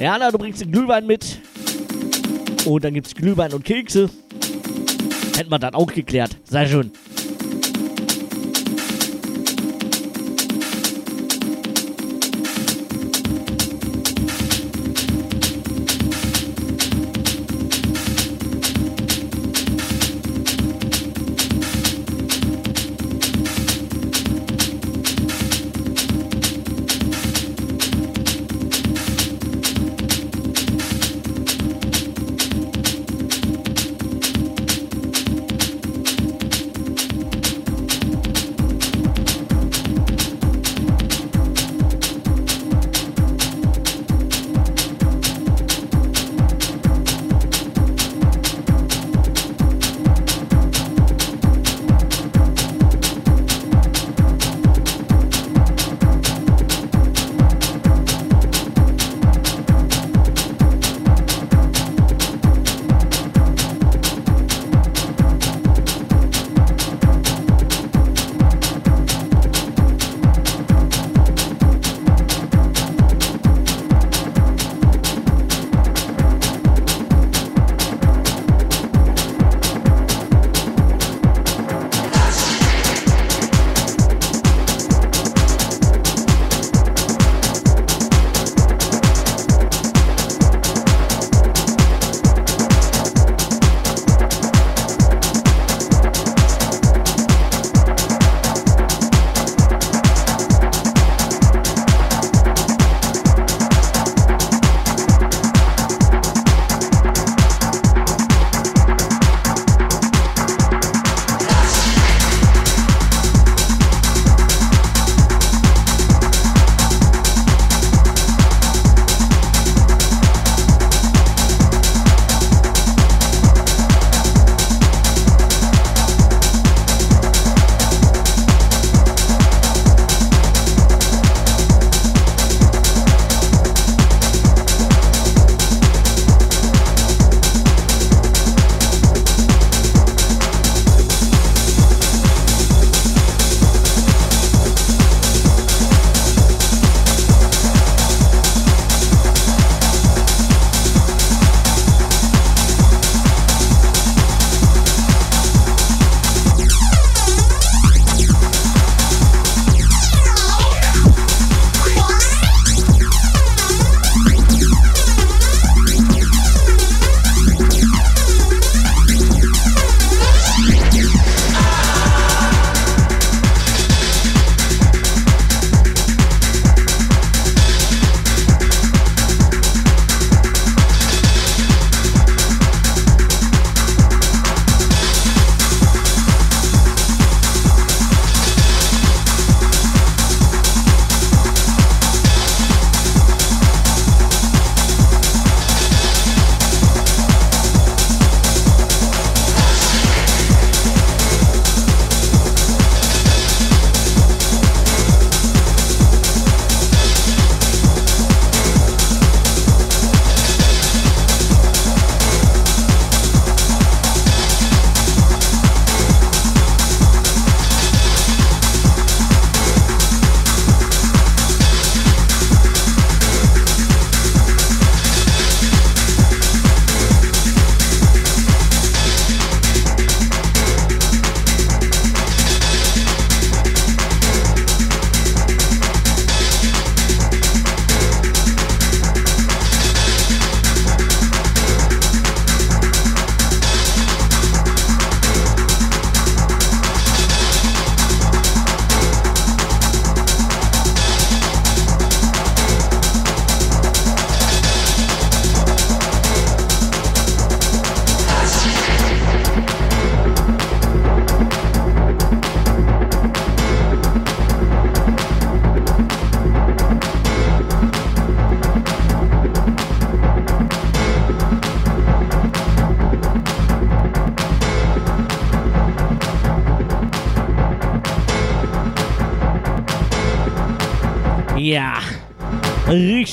Ja, 0.00 0.16
na, 0.18 0.30
du 0.30 0.38
bringst 0.38 0.60
den 0.60 0.70
Glühwein 0.70 1.06
mit. 1.06 1.40
Und 2.64 2.84
dann 2.84 2.94
gibt's 2.94 3.14
Glühwein 3.14 3.52
und 3.52 3.64
Kekse. 3.64 4.08
Hätten 5.36 5.50
wir 5.50 5.58
dann 5.58 5.74
auch 5.74 5.92
geklärt. 5.92 6.36
Sehr 6.44 6.66
schön. 6.66 6.92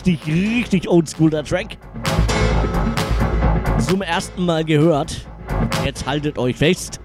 Richtig, 0.05 0.25
richtig 0.27 0.89
oldschool 0.89 1.29
der 1.29 1.43
Track. 1.43 1.77
Zum 3.79 4.01
ersten 4.01 4.45
Mal 4.45 4.65
gehört. 4.65 5.27
Jetzt 5.85 6.05
haltet 6.05 6.37
euch 6.37 6.55
fest. 6.55 6.99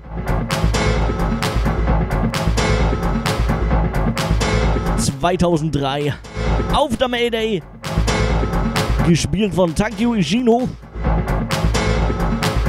...2003 5.21 6.13
auf 6.73 6.97
der 6.97 7.09
Mayday. 7.09 7.63
Gespielt 9.07 9.55
von 9.55 9.75
Takio 9.75 10.15
Ishino. 10.15 10.69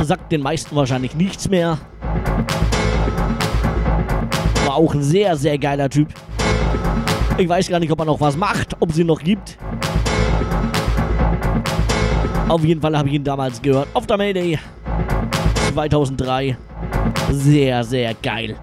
Sagt 0.01 0.31
den 0.31 0.41
meisten 0.41 0.75
wahrscheinlich 0.75 1.15
nichts 1.15 1.49
mehr. 1.49 1.77
War 4.65 4.75
auch 4.75 4.93
ein 4.93 5.03
sehr, 5.03 5.35
sehr 5.35 5.57
geiler 5.57 5.89
Typ. 5.89 6.13
Ich 7.37 7.47
weiß 7.47 7.69
gar 7.69 7.79
nicht, 7.79 7.91
ob 7.91 7.99
er 7.99 8.05
noch 8.05 8.19
was 8.19 8.35
macht, 8.35 8.75
ob 8.79 8.91
sie 8.91 9.03
noch 9.03 9.19
gibt. 9.19 9.56
Auf 12.47 12.63
jeden 12.63 12.79
Fall 12.79 12.97
habe 12.97 13.09
ich 13.09 13.15
ihn 13.15 13.23
damals 13.23 13.61
gehört. 13.61 13.89
Auf 13.93 14.07
der 14.07 14.17
Mayday 14.17 14.57
2003. 15.73 16.57
Sehr, 17.31 17.83
sehr 17.83 18.13
geil. 18.13 18.55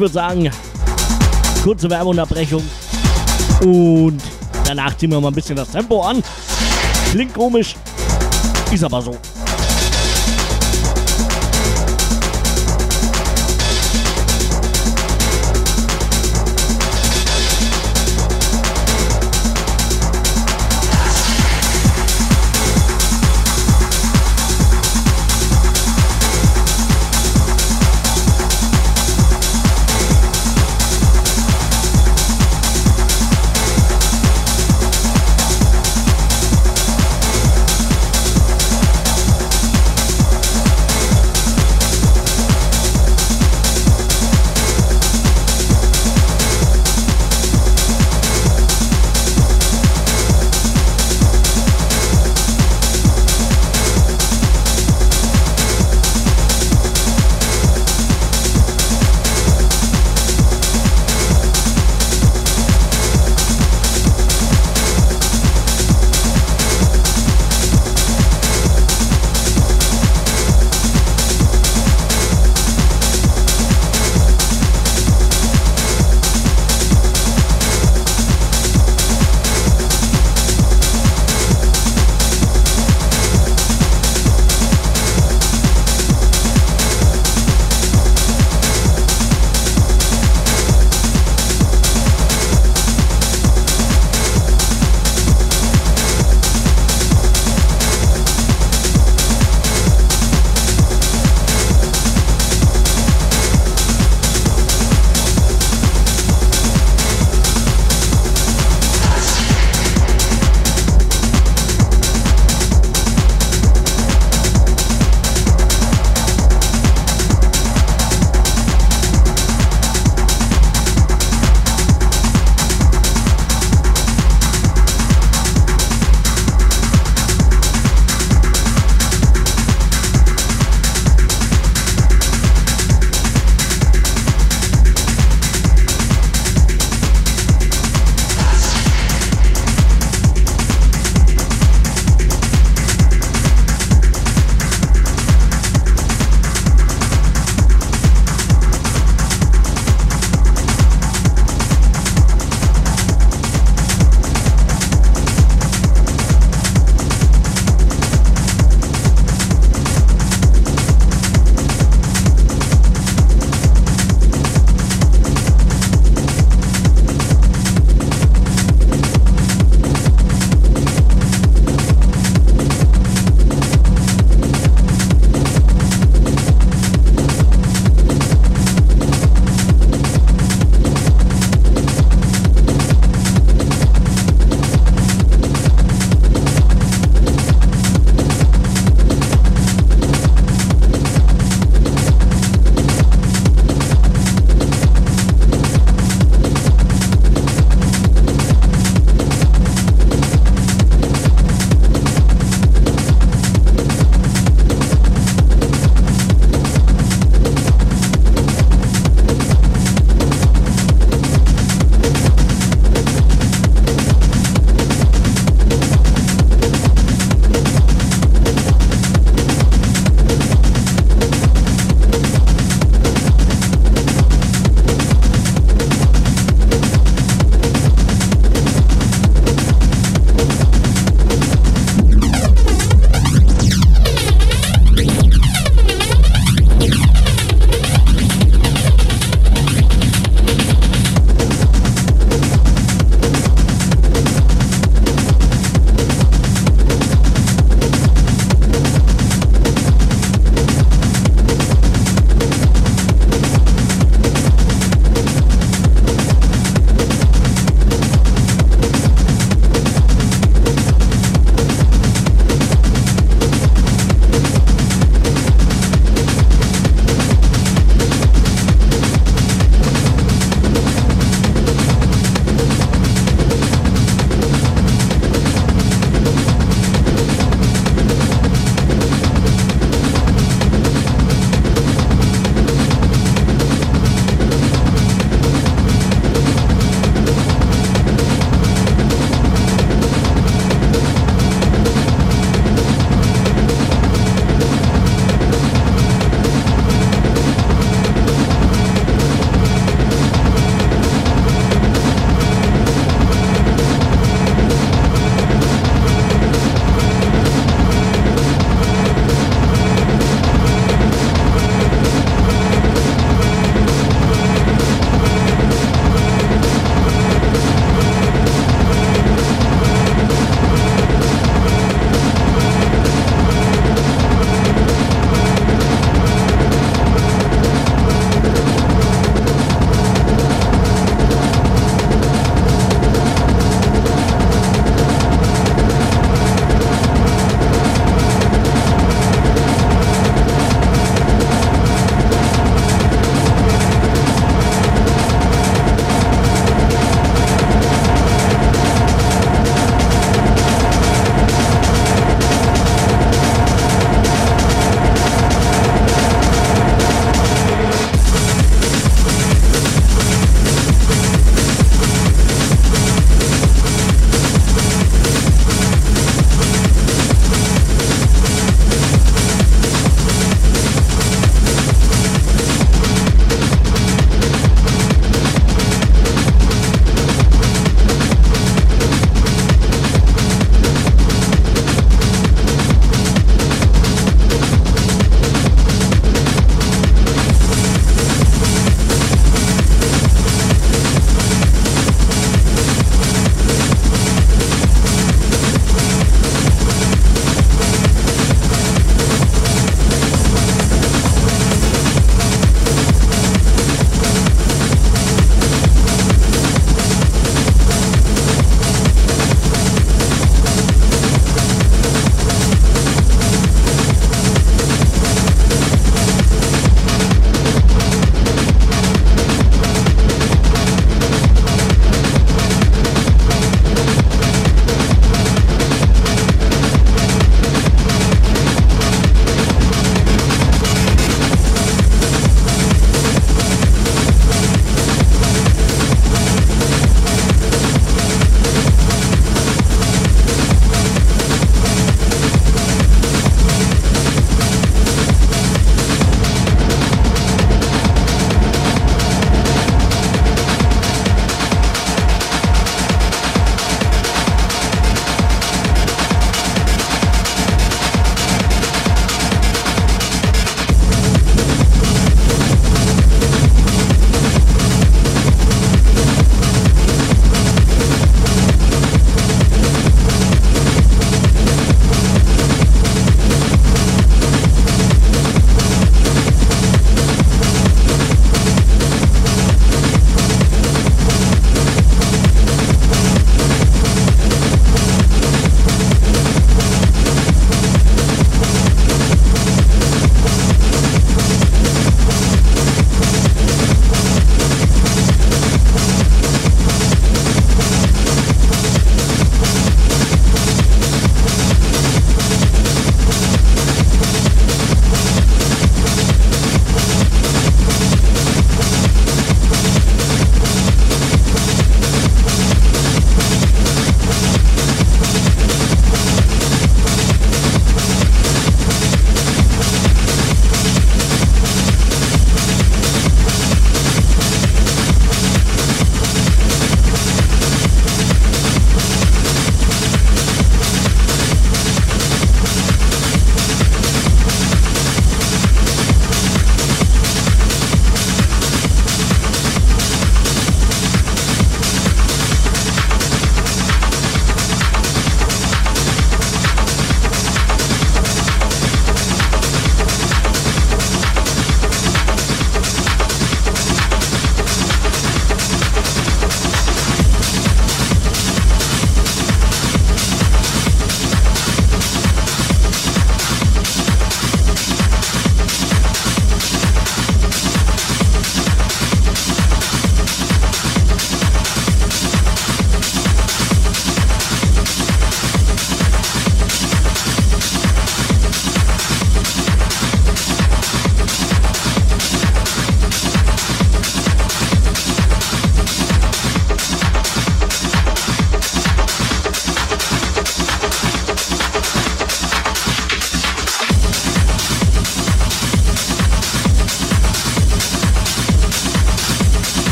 Würde 0.00 0.14
sagen, 0.14 0.50
kurze 1.62 1.88
Werbeunterbrechung. 1.90 2.62
Und 3.62 4.20
danach 4.64 4.96
ziehen 4.96 5.10
wir 5.10 5.20
mal 5.20 5.28
ein 5.28 5.34
bisschen 5.34 5.56
das 5.56 5.70
Tempo 5.70 6.02
an. 6.02 6.22
Klingt 7.10 7.34
komisch, 7.34 7.76
ist 8.72 8.84
aber 8.84 9.02
so. 9.02 9.16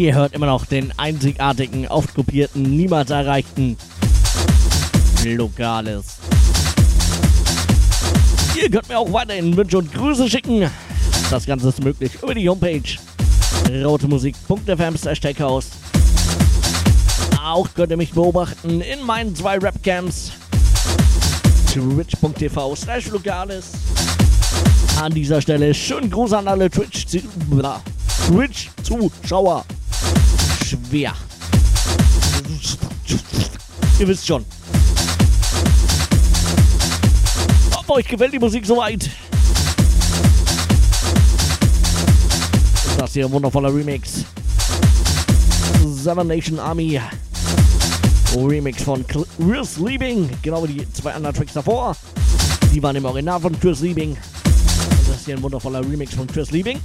Ihr 0.00 0.14
hört 0.14 0.32
immer 0.32 0.46
noch 0.46 0.64
den 0.64 0.92
einzigartigen, 0.96 1.86
oft 1.86 2.14
kopierten, 2.14 2.62
niemals 2.62 3.10
erreichten 3.10 3.76
Lokales. 5.24 6.16
Ihr 8.60 8.70
könnt 8.70 8.88
mir 8.88 8.98
auch 8.98 9.12
weiterhin 9.12 9.54
Wünsche 9.56 9.76
und 9.76 9.92
Grüße 9.92 10.30
schicken. 10.30 10.70
Das 11.30 11.44
Ganze 11.44 11.68
ist 11.68 11.84
möglich 11.84 12.12
über 12.22 12.34
die 12.34 12.48
Homepage 12.48 12.82
rautemusik.fm 13.70 15.14
Steckhaus. 15.14 15.66
Auch 17.44 17.68
könnt 17.74 17.90
ihr 17.90 17.98
mich 17.98 18.12
beobachten 18.12 18.80
in 18.80 19.04
meinen 19.04 19.36
zwei 19.36 19.58
Rapcamps 19.58 20.32
twitch.tv 21.72 22.74
slash 22.74 23.08
lokales. 23.08 23.72
An 25.00 25.12
dieser 25.12 25.42
Stelle 25.42 25.74
schönen 25.74 26.10
Gruß 26.10 26.32
an 26.32 26.48
alle 26.48 26.70
Twitch-Zuschauer. 26.70 27.82
Twitch-Zuschauer. 28.26 29.64
Schwer. 30.90 31.14
Ihr 34.00 34.08
wisst 34.08 34.26
schon. 34.26 34.44
Ob 37.78 37.88
euch 37.90 38.08
gefällt 38.08 38.32
die 38.32 38.40
Musik 38.40 38.66
soweit? 38.66 39.08
Das 42.98 43.12
hier 43.12 43.26
ein 43.26 43.30
wundervoller 43.30 43.72
Remix. 43.72 44.24
Seven 45.86 46.26
Nation 46.26 46.58
Army. 46.58 47.00
Remix 48.34 48.82
von 48.82 49.06
Chris 49.06 49.76
Liebing. 49.76 50.28
Genau 50.42 50.66
wie 50.66 50.72
die 50.72 50.92
zwei 50.92 51.12
anderen 51.12 51.36
Tracks 51.36 51.52
davor. 51.52 51.94
Die 52.74 52.82
waren 52.82 52.96
im 52.96 53.04
Original 53.04 53.38
von 53.38 53.58
Chris 53.60 53.78
Liebing. 53.78 54.16
Das 55.06 55.18
ist 55.18 55.26
hier 55.26 55.36
ein 55.36 55.42
wundervoller 55.42 55.82
Remix 55.88 56.14
von 56.14 56.26
Chris 56.26 56.50
Liebing. 56.50 56.80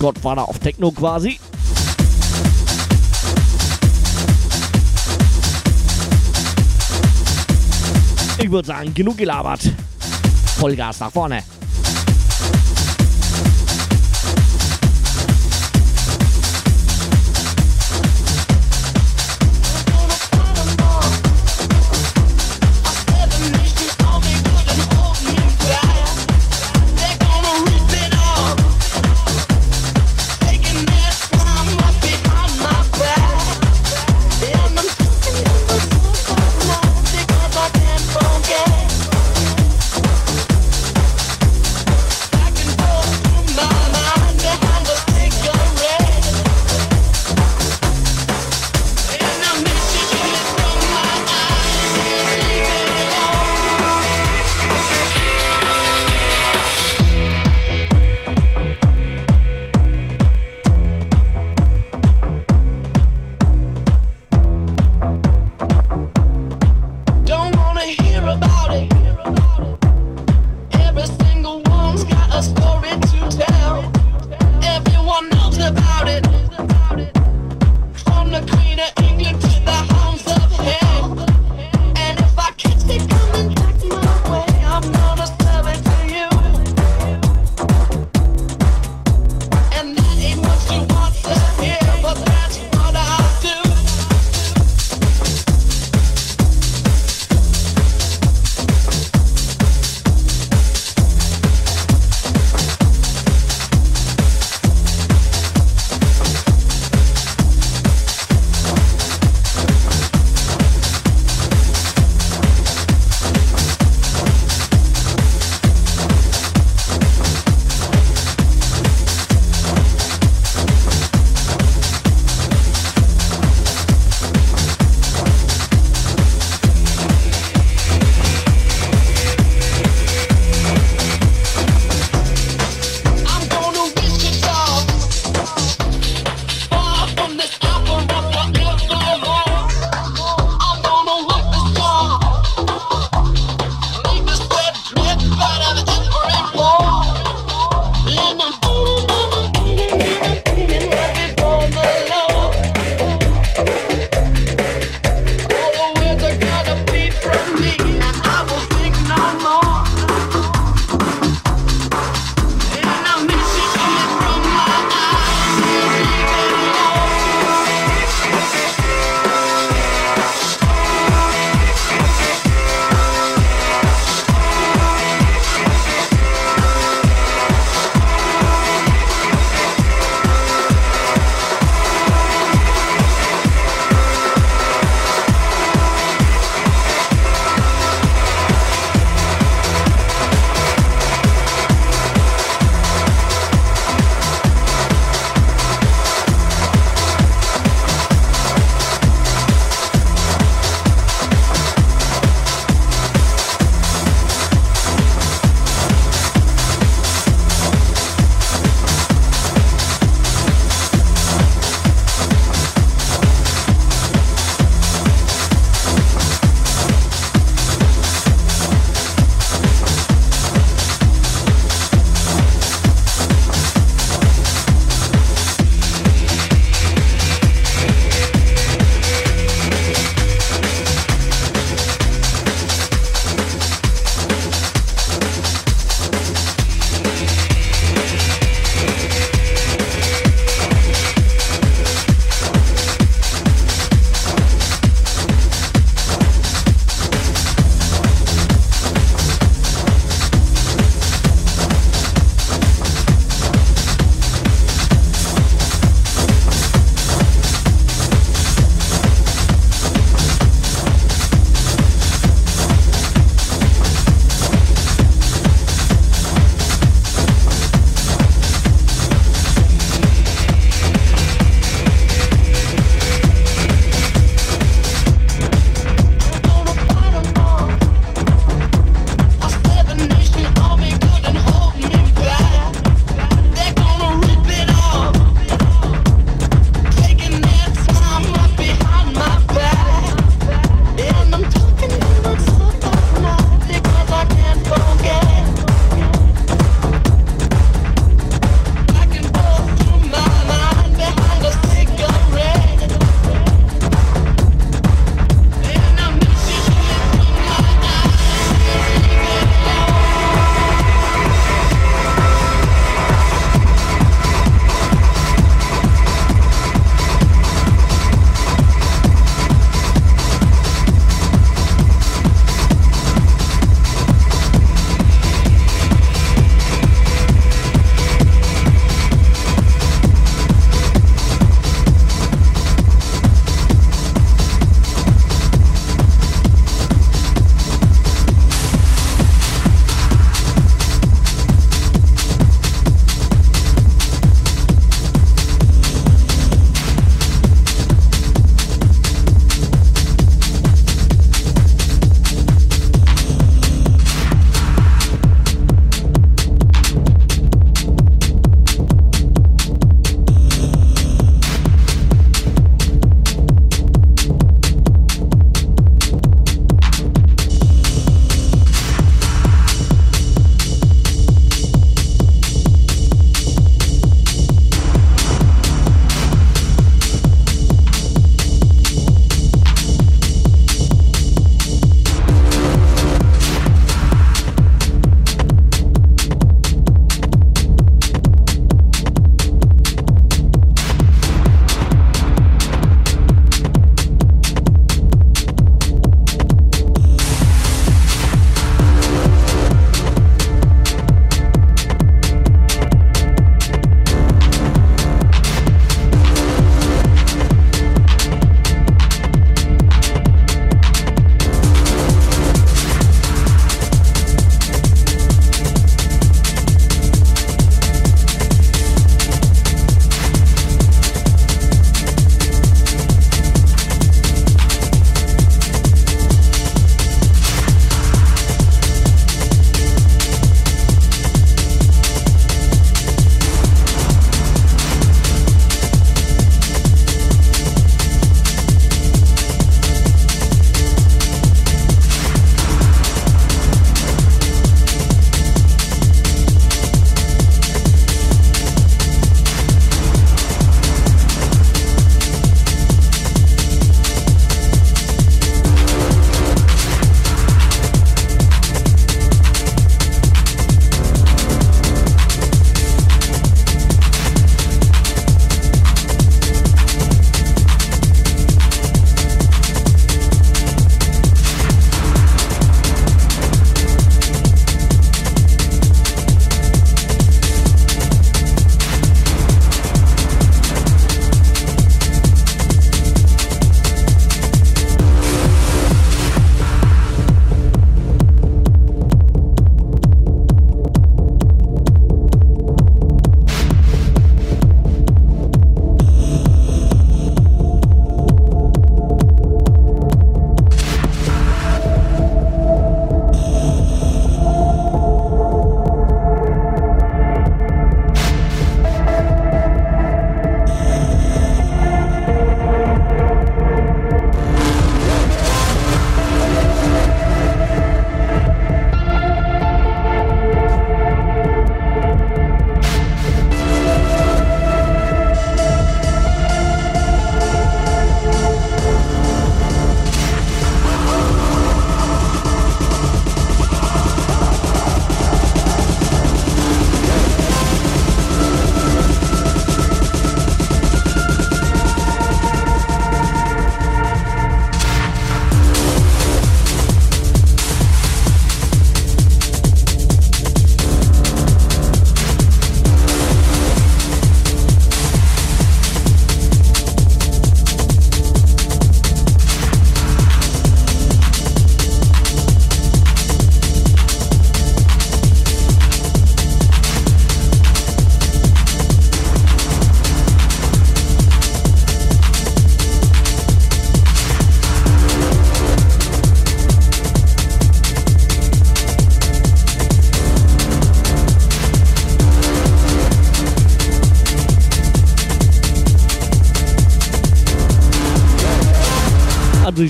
Godfather 0.00 0.48
of 0.48 0.58
Techno 0.58 0.90
quasi. 0.90 1.38
Ich 8.38 8.50
würde 8.50 8.66
sagen, 8.66 8.94
genug 8.94 9.18
gelabert. 9.18 9.60
Vollgas 10.58 11.00
nach 11.00 11.12
vorne. 11.12 11.42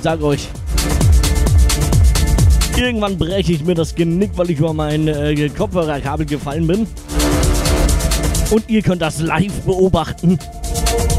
Ich 0.01 0.05
sag 0.05 0.23
euch, 0.23 0.49
irgendwann 2.75 3.19
breche 3.19 3.53
ich 3.53 3.63
mir 3.63 3.75
das 3.75 3.95
Genick, 3.95 4.31
weil 4.35 4.51
ich 4.51 4.59
über 4.59 4.73
mein 4.73 5.07
äh, 5.07 5.51
Kopfhörerkabel 5.51 6.25
gefallen 6.25 6.67
bin. 6.67 6.87
Und 8.51 8.65
ihr 8.71 8.81
könnt 8.81 9.03
das 9.03 9.21
live 9.21 9.61
beobachten. 9.67 10.39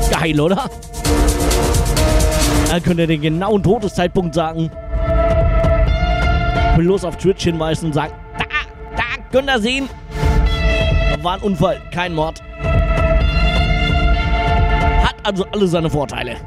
Geil, 0.09 0.41
oder? 0.41 0.67
Dann 2.71 2.81
könnt 2.81 2.99
ihr 2.99 3.05
den 3.05 3.21
genauen 3.21 3.61
Todeszeitpunkt 3.61 4.33
sagen. 4.33 4.71
Bloß 6.75 7.05
auf 7.05 7.17
Twitch 7.17 7.43
hinweisen 7.43 7.85
und 7.85 7.93
sagen, 7.93 8.13
da, 8.39 8.45
da, 8.95 9.03
könnt 9.31 9.47
ihr 9.47 9.59
sehen. 9.59 9.89
Da 11.11 11.23
war 11.23 11.35
ein 11.35 11.41
Unfall, 11.41 11.79
kein 11.93 12.15
Mord. 12.15 12.41
Hat 15.03 15.15
also 15.21 15.45
alle 15.51 15.67
seine 15.67 15.91
Vorteile. 15.91 16.37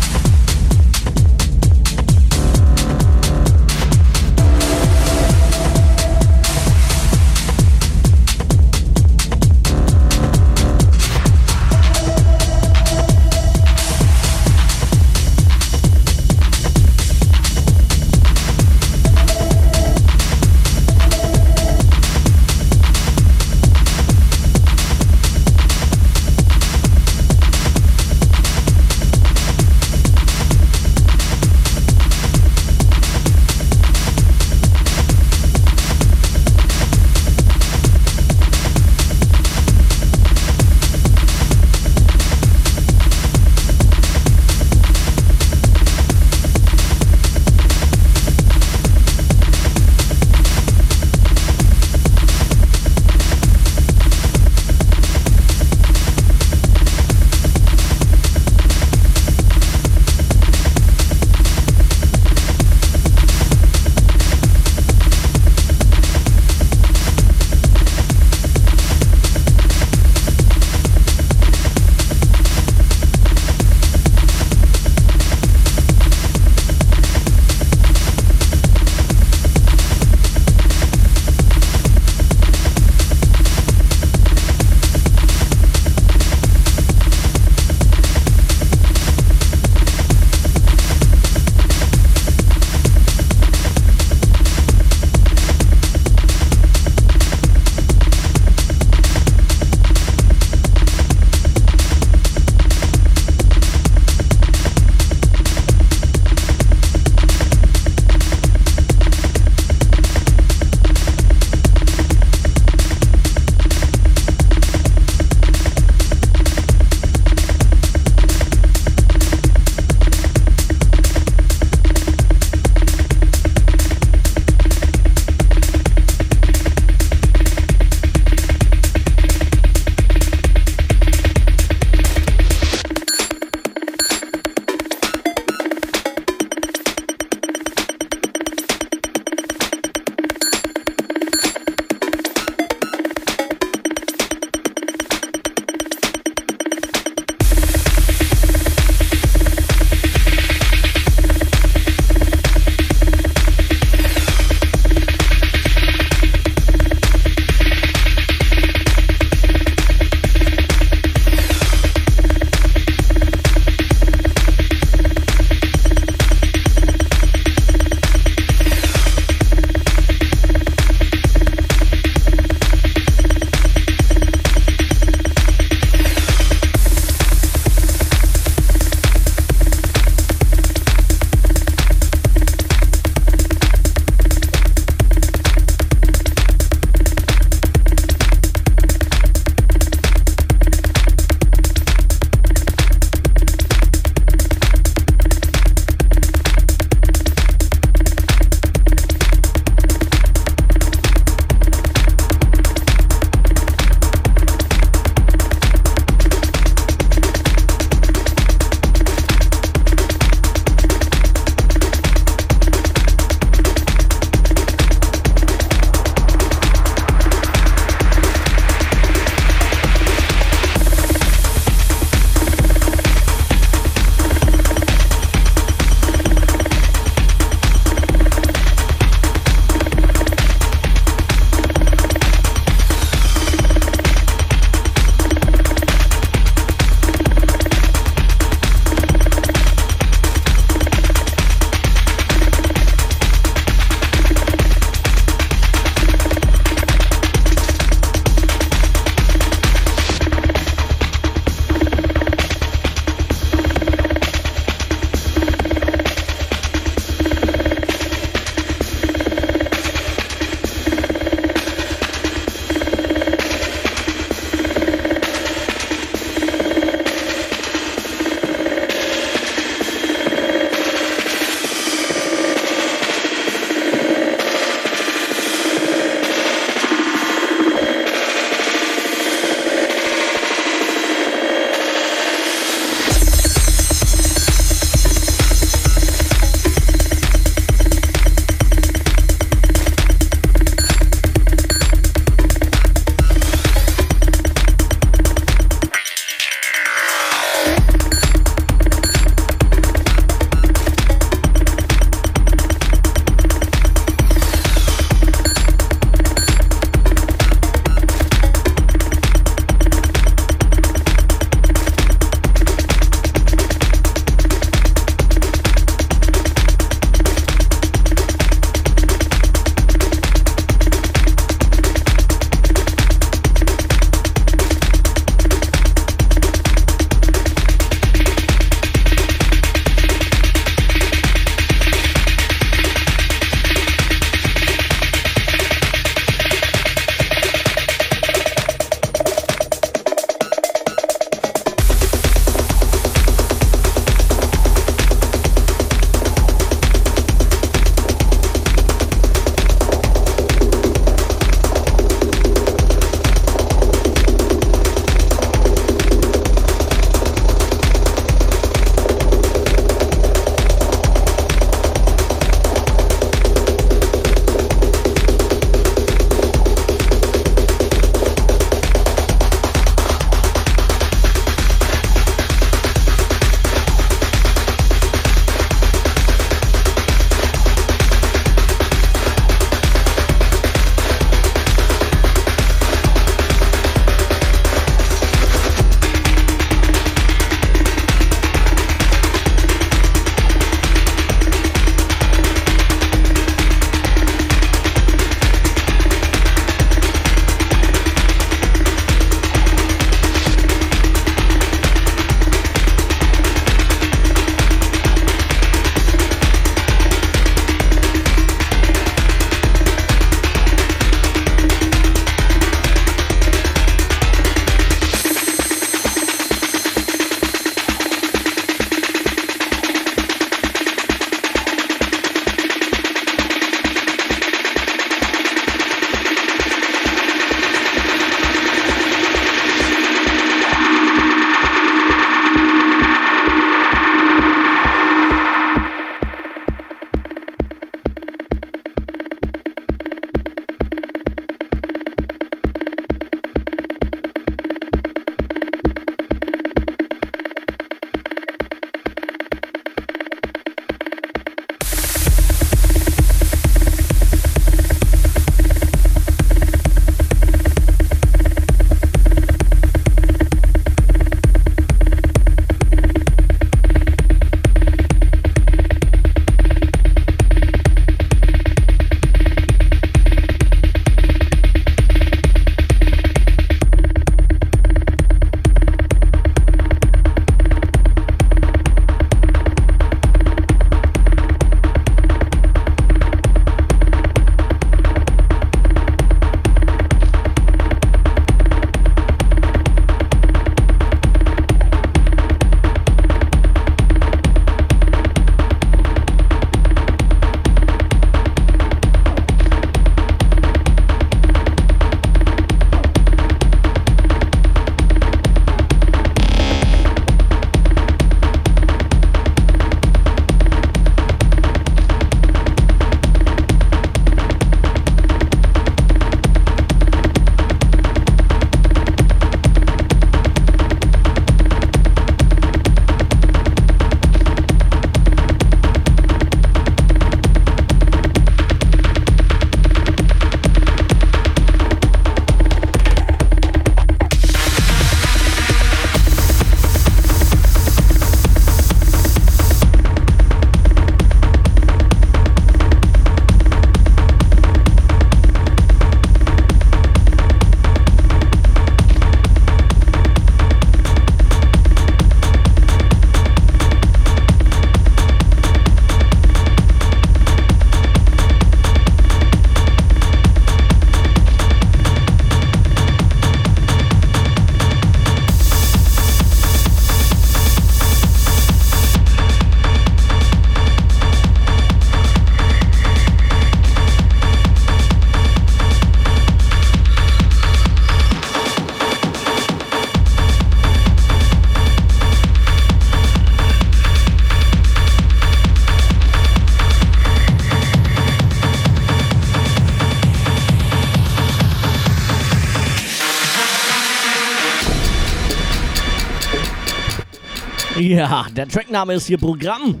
Ja, 598.22 598.46
der 598.54 598.68
Trackname 598.68 599.14
ist 599.14 599.26
hier 599.26 599.36
Programm, 599.36 600.00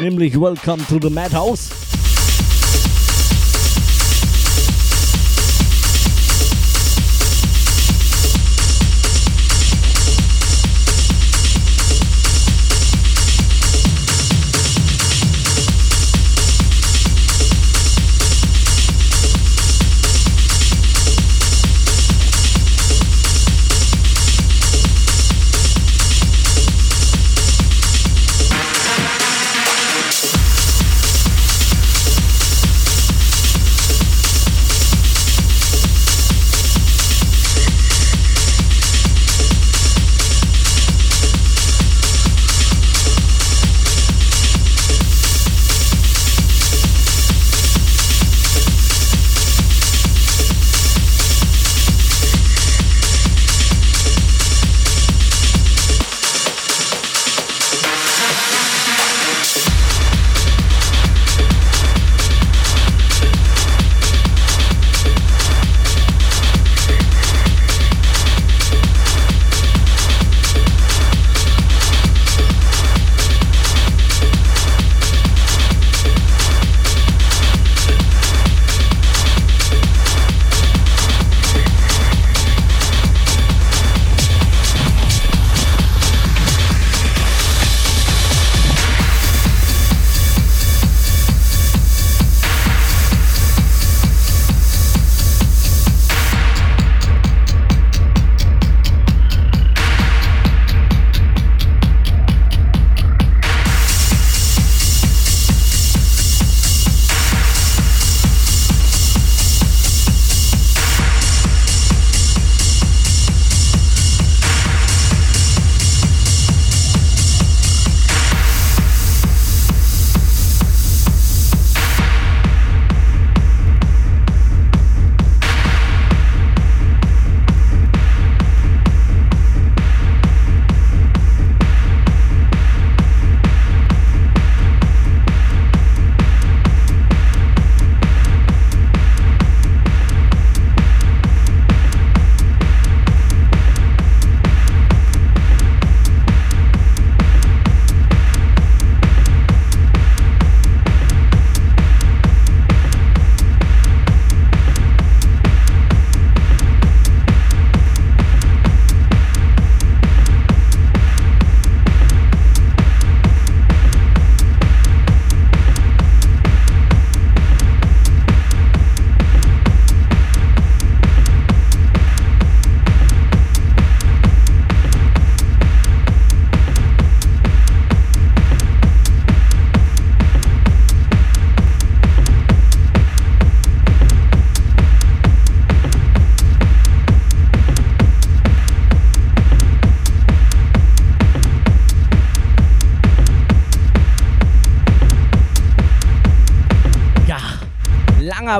nämlich 0.00 0.40
Welcome 0.40 0.84
to 0.86 1.00
the 1.02 1.10
Madhouse. 1.12 1.79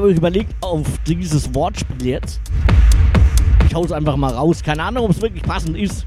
Habe 0.00 0.12
überlegt, 0.12 0.54
auf 0.62 0.86
dieses 1.06 1.54
Wortspiel 1.54 2.06
jetzt. 2.06 2.40
Ich 3.66 3.74
hau's 3.74 3.92
einfach 3.92 4.16
mal 4.16 4.32
raus. 4.32 4.62
Keine 4.62 4.82
Ahnung, 4.82 5.04
ob 5.04 5.10
es 5.10 5.20
wirklich 5.20 5.42
passend 5.42 5.76
ist. 5.76 6.06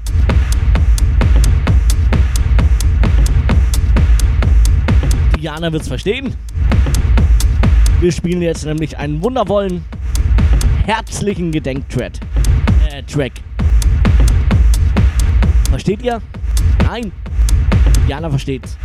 Diana 5.38 5.72
wird's 5.72 5.86
verstehen. 5.86 6.34
Wir 8.00 8.10
spielen 8.10 8.42
jetzt 8.42 8.64
nämlich 8.64 8.98
einen 8.98 9.22
wundervollen, 9.22 9.84
herzlichen 10.86 11.52
Gedenktrack. 11.52 12.14
Äh, 12.90 13.04
Track. 13.04 13.32
Versteht 15.70 16.02
ihr? 16.02 16.20
Nein. 16.82 17.12
Diana 18.08 18.28
versteht's. 18.28 18.76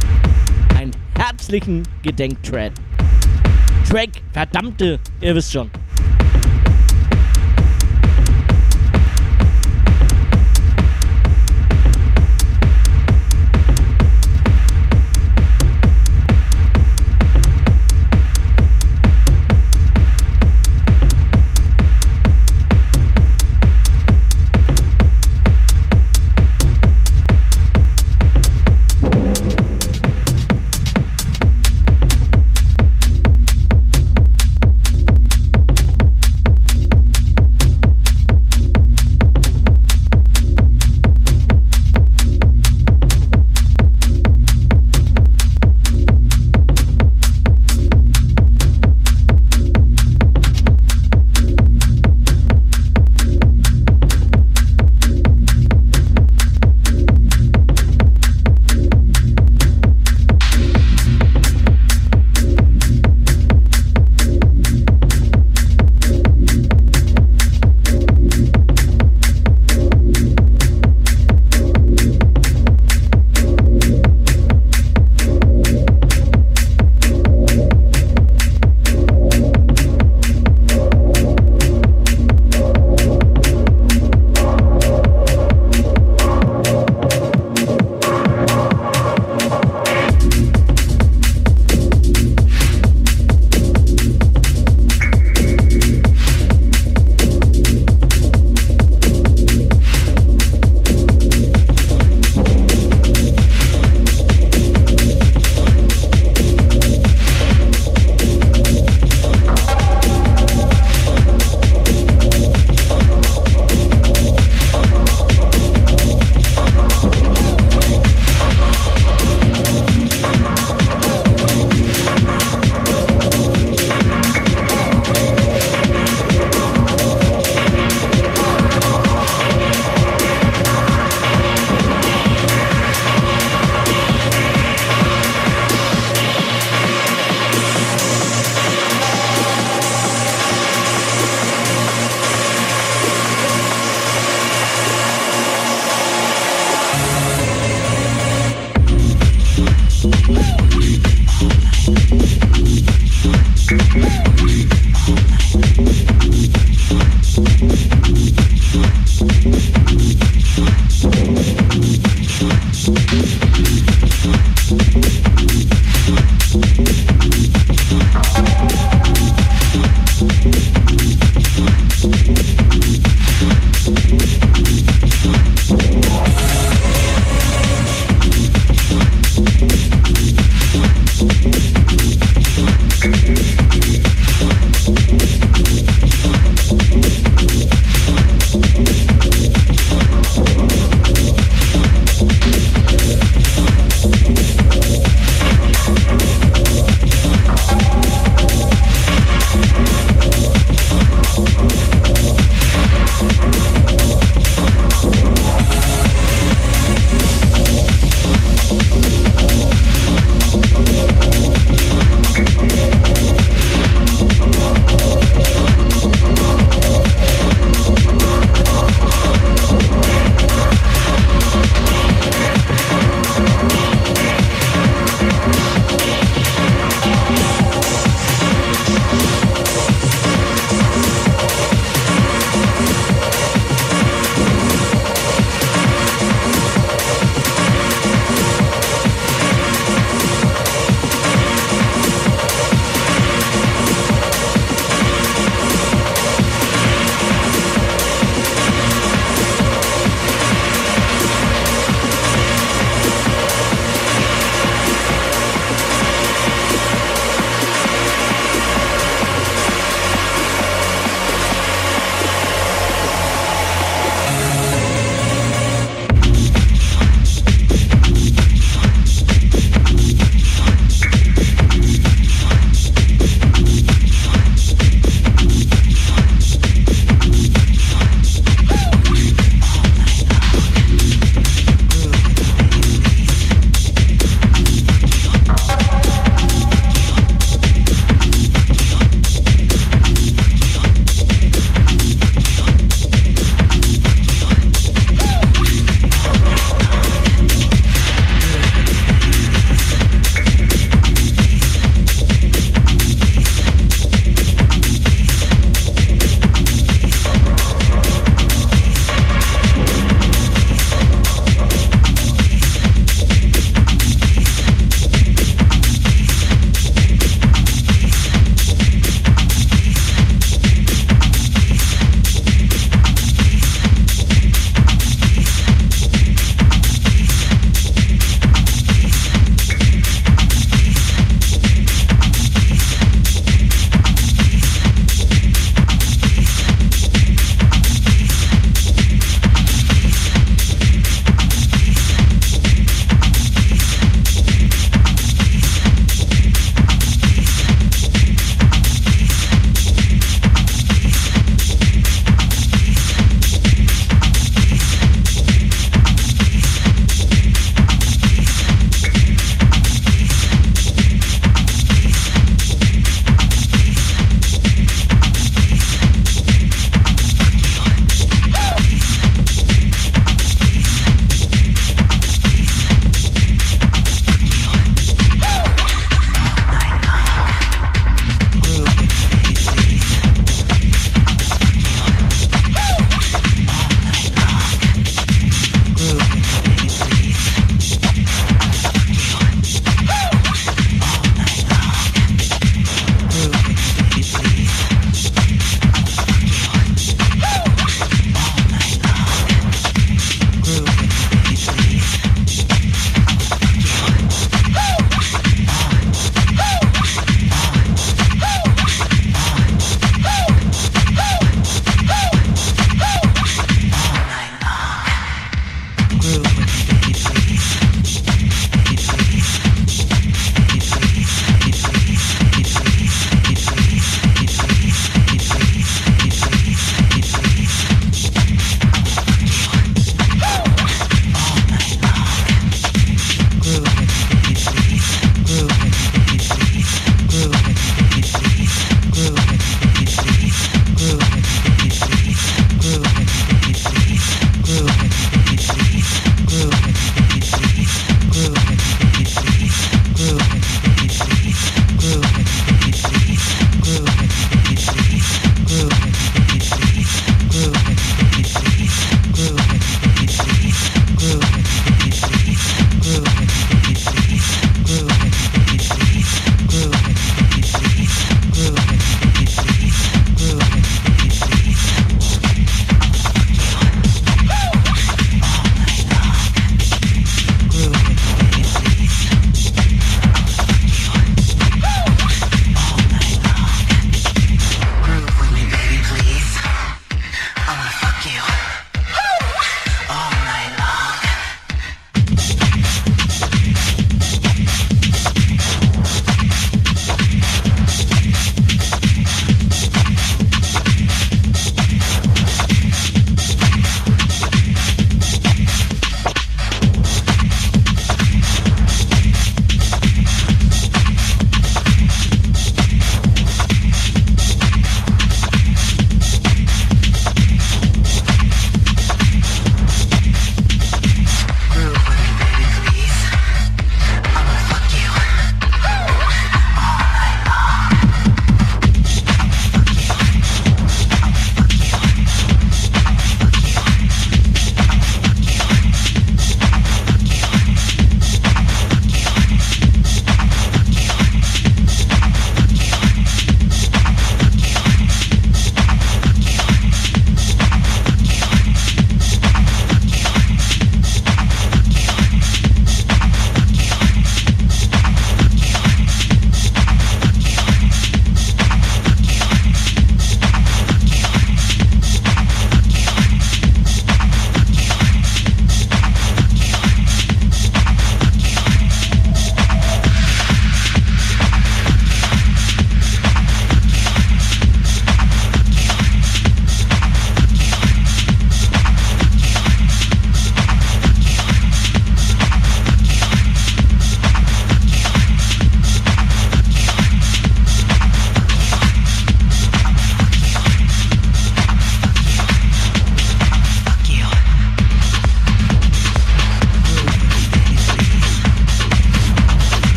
Einen 0.78 0.92
herzlichen 1.18 1.82
Gedenktrack. 2.04 2.74
Verdammte, 4.40 5.00
ihr 5.20 5.36
wisst 5.36 5.52
schon. 5.52 5.70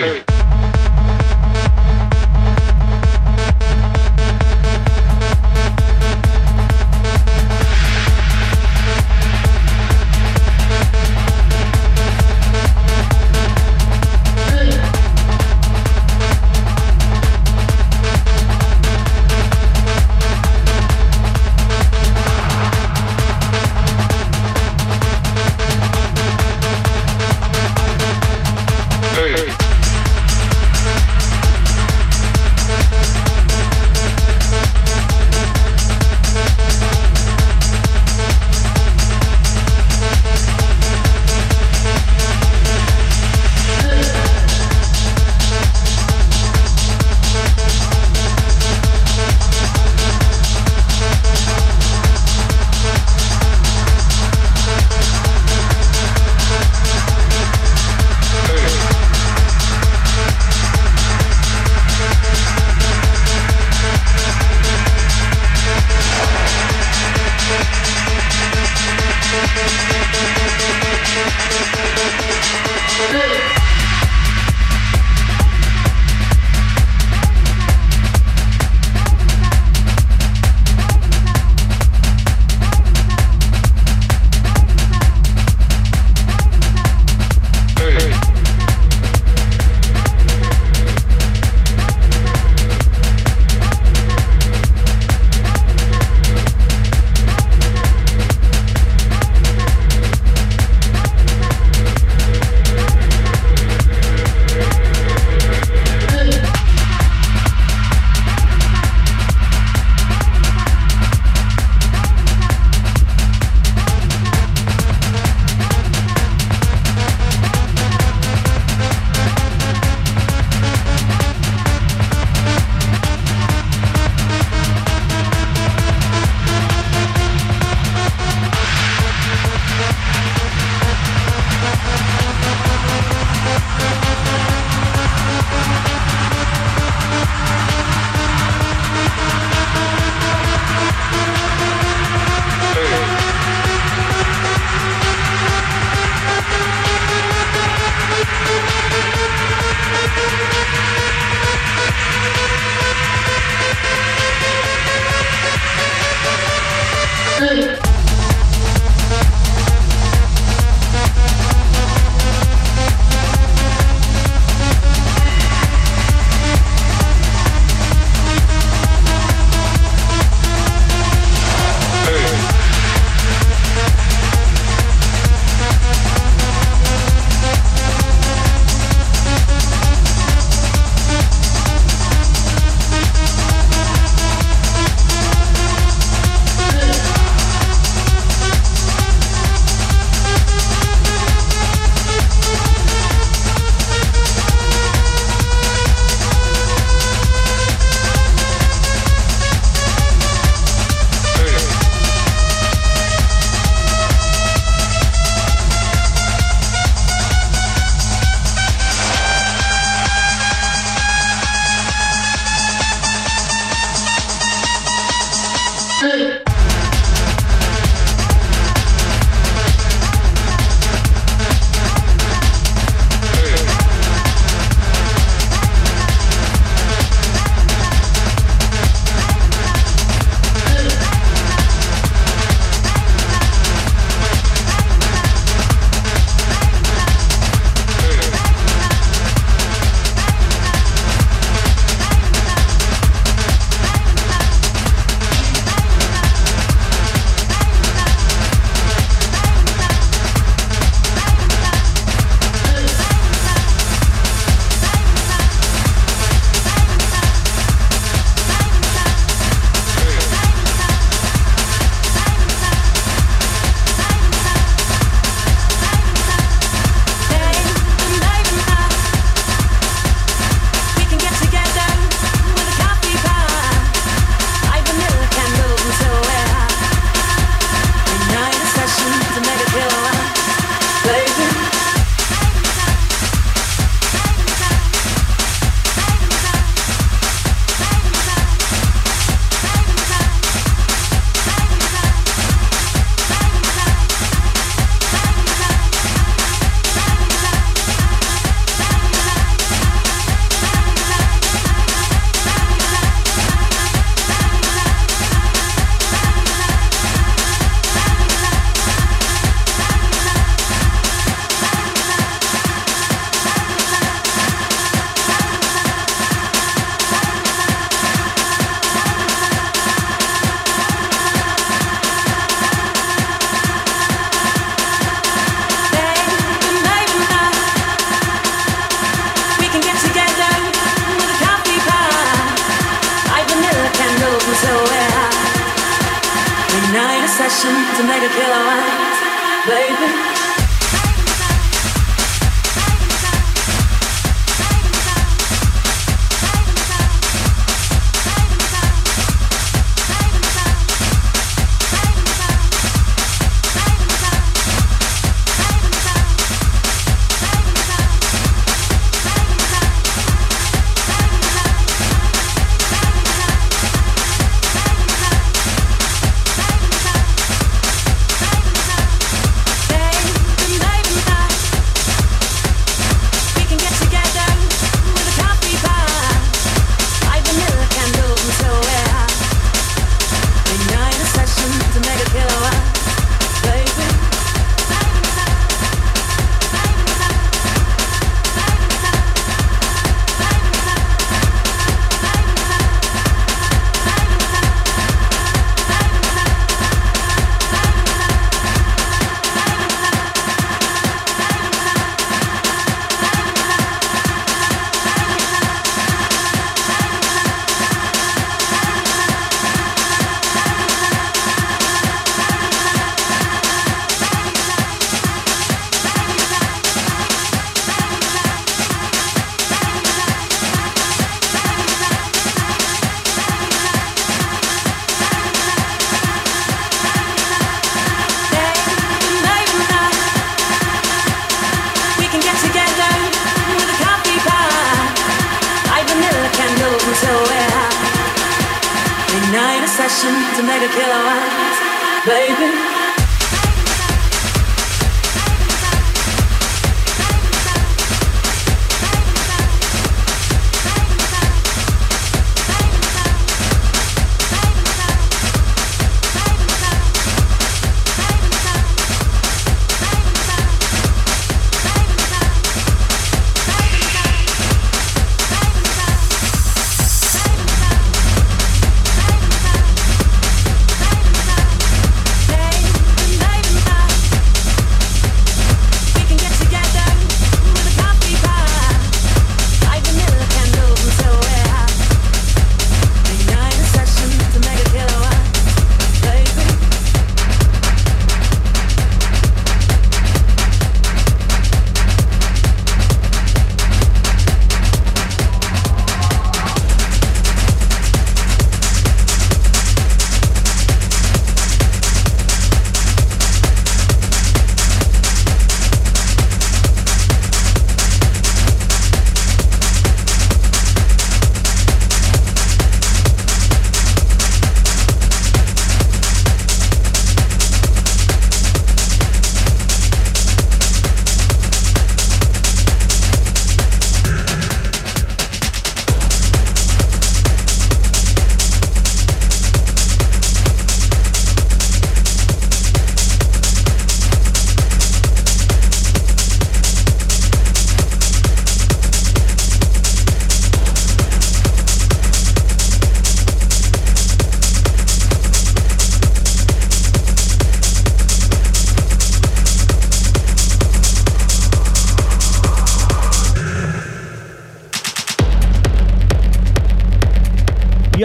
Hey. 0.00 0.27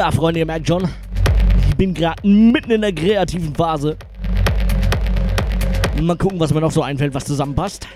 Ja, 0.03 0.11
Freunde, 0.11 0.41
ihr 0.41 0.45
merkt 0.45 0.67
schon, 0.67 0.83
ich 1.69 1.77
bin 1.77 1.93
gerade 1.93 2.27
mitten 2.27 2.71
in 2.71 2.81
der 2.81 2.91
kreativen 2.91 3.55
Phase. 3.55 3.95
Mal 6.01 6.17
gucken, 6.17 6.41
was 6.41 6.53
mir 6.53 6.59
noch 6.59 6.73
so 6.73 6.81
einfällt, 6.81 7.13
was 7.13 7.23
zusammenpasst. 7.23 7.87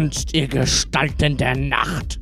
Tanzt 0.00 0.32
ihr 0.32 0.48
Gestalten 0.48 1.36
der 1.36 1.54
Nacht. 1.54 2.18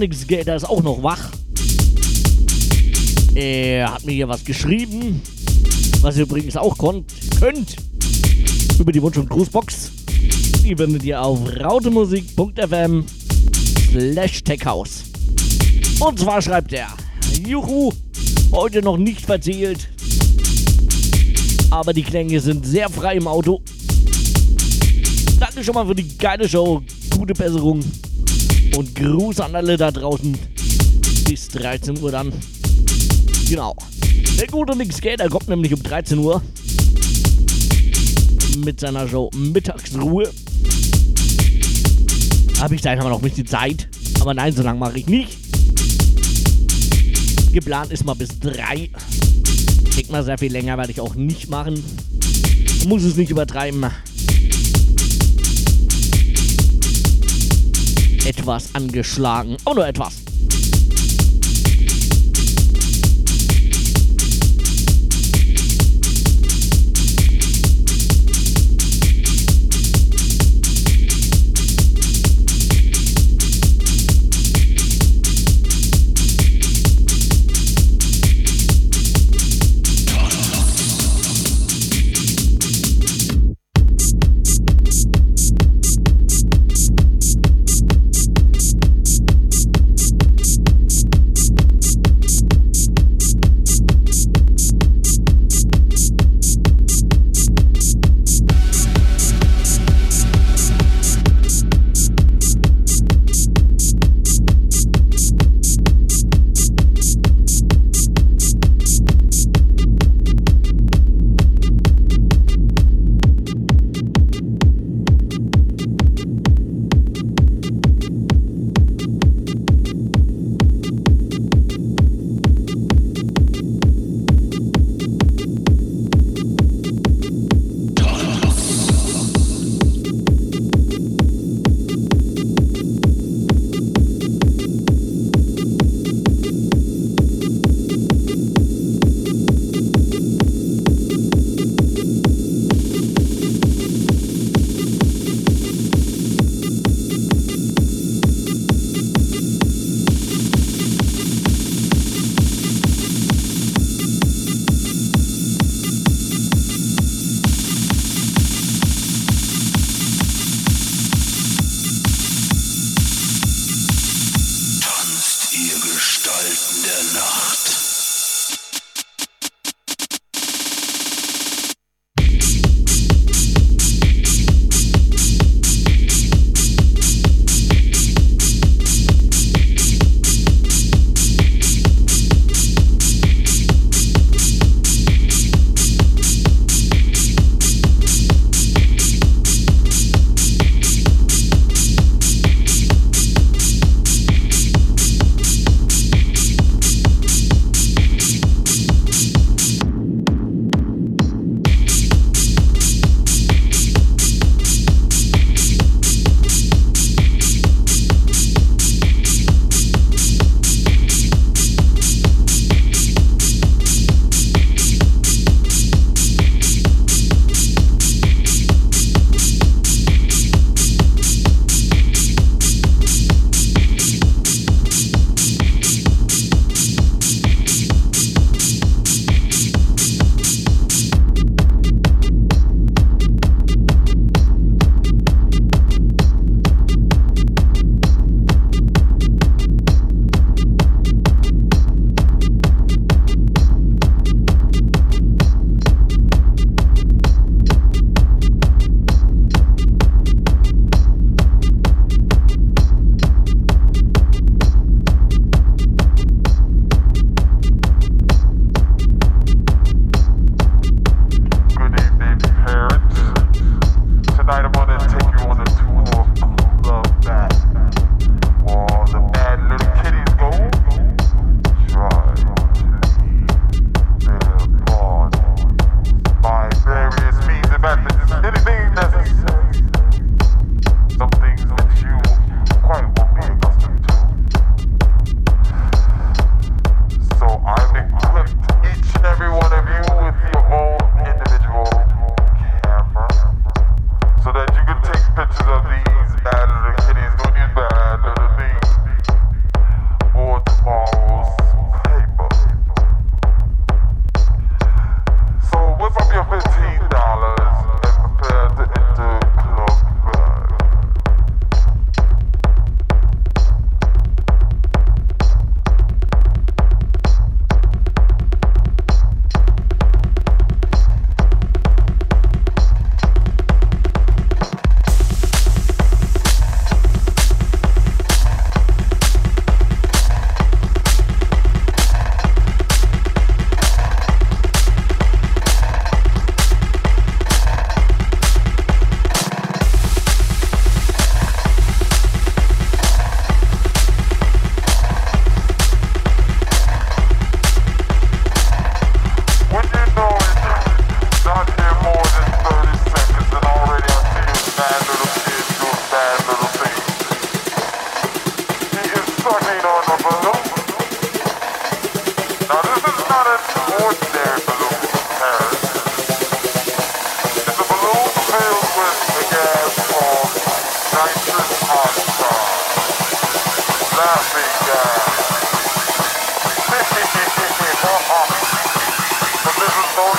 Der 0.00 0.08
Herrnix-Gator 0.08 0.54
ist 0.54 0.68
auch 0.68 0.82
noch 0.82 1.02
wach. 1.02 1.30
Er 3.34 3.92
hat 3.92 4.04
mir 4.04 4.12
hier 4.12 4.28
was 4.28 4.44
geschrieben, 4.44 5.22
was 6.00 6.16
ihr 6.16 6.22
übrigens 6.22 6.56
auch 6.56 6.76
konnt, 6.76 7.12
könnt, 7.38 7.76
über 8.78 8.92
die 8.92 9.00
Wunsch- 9.02 9.18
und 9.18 9.28
Grußbox. 9.28 9.90
Die 10.62 10.74
findet 10.76 11.04
ihr 11.04 11.20
auf 11.20 11.40
rautemusik.fm 11.60 13.04
slash 13.90 14.42
techhouse. 14.42 15.04
Und 16.00 16.18
zwar 16.18 16.42
schreibt 16.42 16.72
er, 16.72 16.88
Juhu, 17.46 17.92
heute 18.52 18.82
noch 18.82 18.96
nicht 18.96 19.22
verzählt, 19.22 19.88
aber 21.70 21.92
die 21.92 22.02
Klänge 22.02 22.40
sind 22.40 22.66
sehr 22.66 22.88
frei 22.88 23.16
im 23.16 23.28
Auto. 23.28 23.62
Danke 25.38 25.64
schon 25.64 25.74
mal 25.74 25.86
für 25.86 25.94
die 25.94 26.16
geile 26.16 26.48
Show, 26.48 26.82
gute 27.16 27.34
Besserung 27.34 27.82
Und 28.76 28.94
Gruß 28.94 29.40
an 29.40 29.54
alle 29.54 29.78
da 29.78 29.90
draußen. 29.90 30.36
Bis 31.26 31.48
13 31.48 31.98
Uhr 32.02 32.10
dann. 32.10 32.30
Genau. 33.48 33.74
Der 34.38 34.46
gute 34.48 34.76
Nick 34.76 34.92
Skater 34.92 35.30
kommt 35.30 35.48
nämlich 35.48 35.72
um 35.72 35.82
13 35.82 36.18
Uhr 36.18 36.42
mit 38.58 38.78
seiner 38.78 39.08
Show 39.08 39.30
Mittagsruhe. 39.34 40.30
Habe 42.60 42.74
ich 42.74 42.82
da 42.82 42.90
einfach 42.90 43.08
noch 43.08 43.22
ein 43.22 43.22
bisschen 43.22 43.46
Zeit. 43.46 43.88
Aber 44.20 44.34
nein, 44.34 44.52
so 44.52 44.62
lange 44.62 44.78
mache 44.78 44.98
ich 44.98 45.06
nicht. 45.06 45.38
Geplant 47.54 47.92
ist 47.92 48.04
mal 48.04 48.12
bis 48.12 48.38
3. 48.40 48.90
Ich 49.88 49.96
denke 49.96 50.12
mal, 50.12 50.22
sehr 50.22 50.36
viel 50.36 50.52
länger 50.52 50.76
werde 50.76 50.92
ich 50.92 51.00
auch 51.00 51.14
nicht 51.14 51.48
machen. 51.48 51.82
Muss 52.86 53.04
es 53.04 53.16
nicht 53.16 53.30
übertreiben. 53.30 53.86
Etwas 58.26 58.74
angeschlagen. 58.74 59.56
Auch 59.64 59.76
nur 59.76 59.86
etwas. 59.86 60.25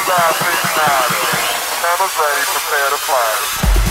Never 0.08 2.03
ready, 2.03 2.45
prepare 2.45 2.90
to 2.92 2.98
fly. 2.98 3.87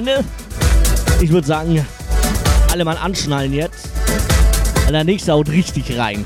Freunde. 0.00 0.24
Ich 1.20 1.30
würde 1.30 1.46
sagen, 1.46 1.86
alle 2.72 2.86
mal 2.86 2.96
anschnallen 2.96 3.52
jetzt. 3.52 3.90
Der 4.88 5.04
nächste 5.04 5.32
haut 5.32 5.50
richtig 5.50 5.98
rein. 5.98 6.24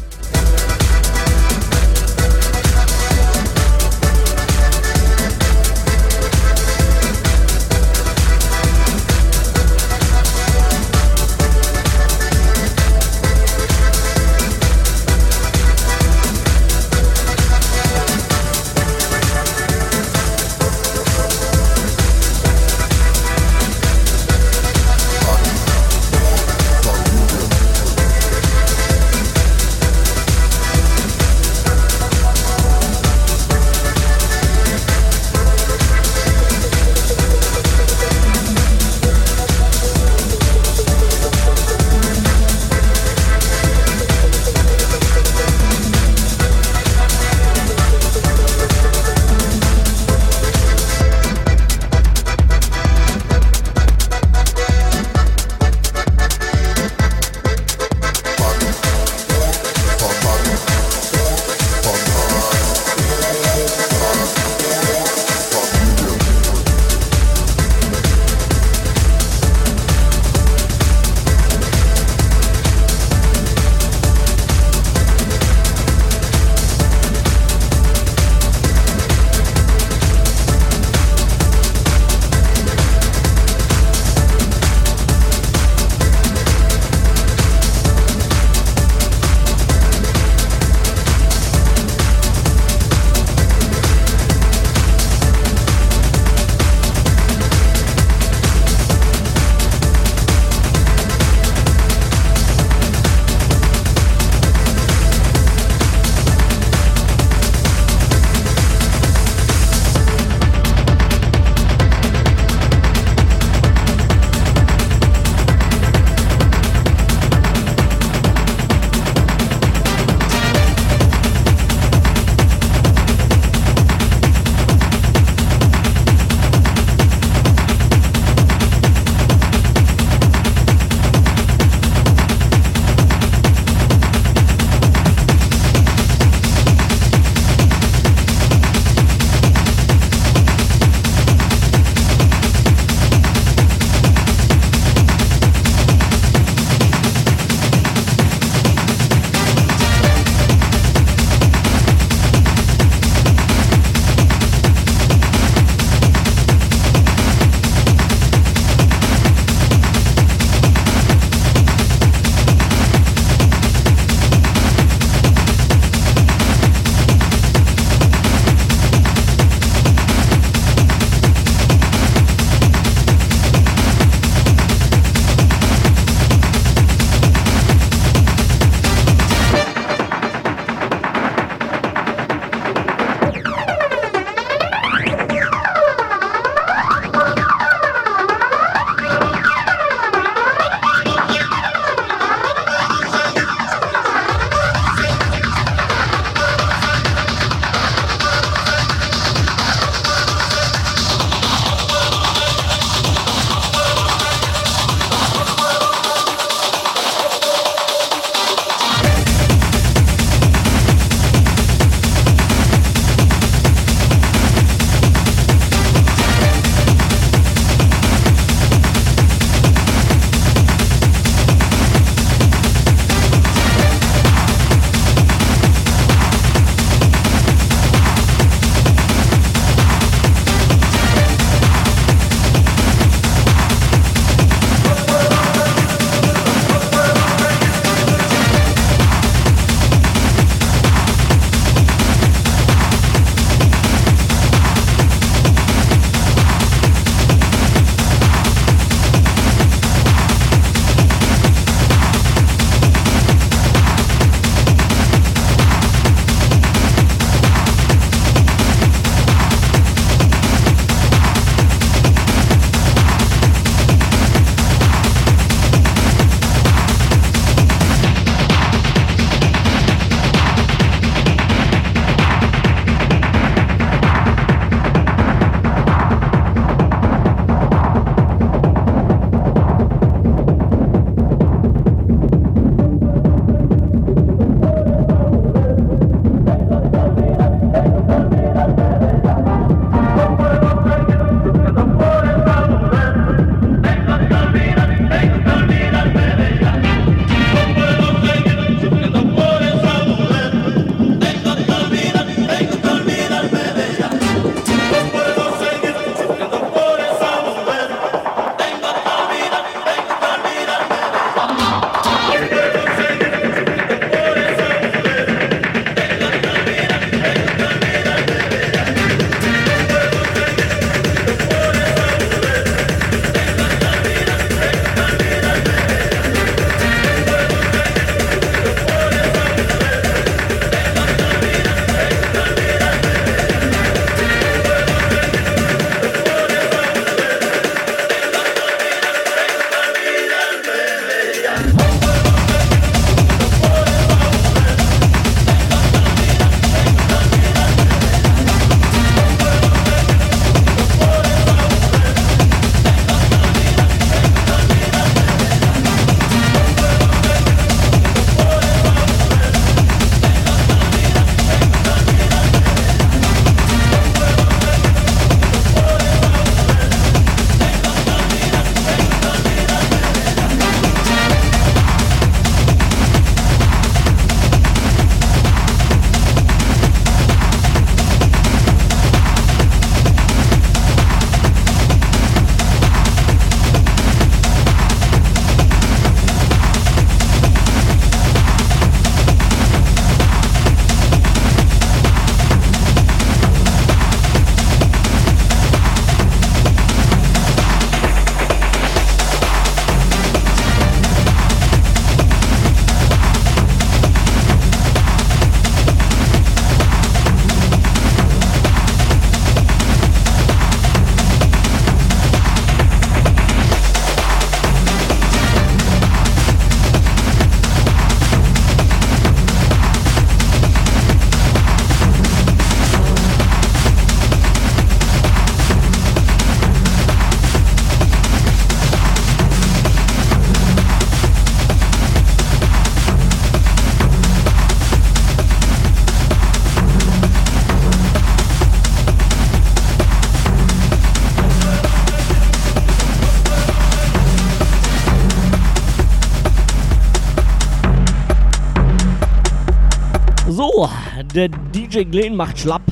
DJ 451.95 452.05
Glenn 452.11 452.35
macht 452.35 452.59
schlapp. 452.59 452.83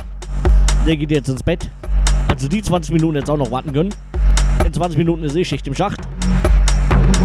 Der 0.87 0.97
geht 0.97 1.11
jetzt 1.11 1.29
ins 1.29 1.43
Bett. 1.43 1.69
Also 2.29 2.47
die 2.47 2.63
20 2.63 2.95
Minuten 2.95 3.17
jetzt 3.17 3.29
auch 3.29 3.37
noch 3.37 3.51
warten 3.51 3.73
können. 3.73 3.93
In 4.65 4.73
20 4.73 4.97
Minuten 4.97 5.25
ist 5.25 5.35
eh 5.35 5.45
Schicht 5.45 5.67
im 5.67 5.75
Schacht. 5.75 6.01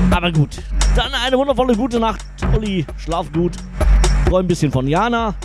Aber 0.10 0.32
gut. 0.32 0.58
Dann 0.96 1.14
eine 1.14 1.38
wundervolle 1.38 1.76
gute 1.76 2.00
Nacht. 2.00 2.26
Olli, 2.56 2.84
schlaf 2.98 3.32
gut. 3.32 3.52
Freu 4.28 4.40
ein 4.40 4.48
bisschen 4.48 4.72
von 4.72 4.88
Jana. 4.88 5.36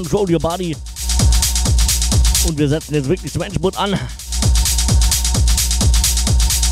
Control 0.00 0.30
your 0.30 0.40
body. 0.40 0.74
Und 2.48 2.56
wir 2.56 2.68
setzen 2.70 2.94
jetzt 2.94 3.08
wirklich 3.08 3.30
zum 3.30 3.42
Endspurt 3.42 3.76
an. 3.76 3.98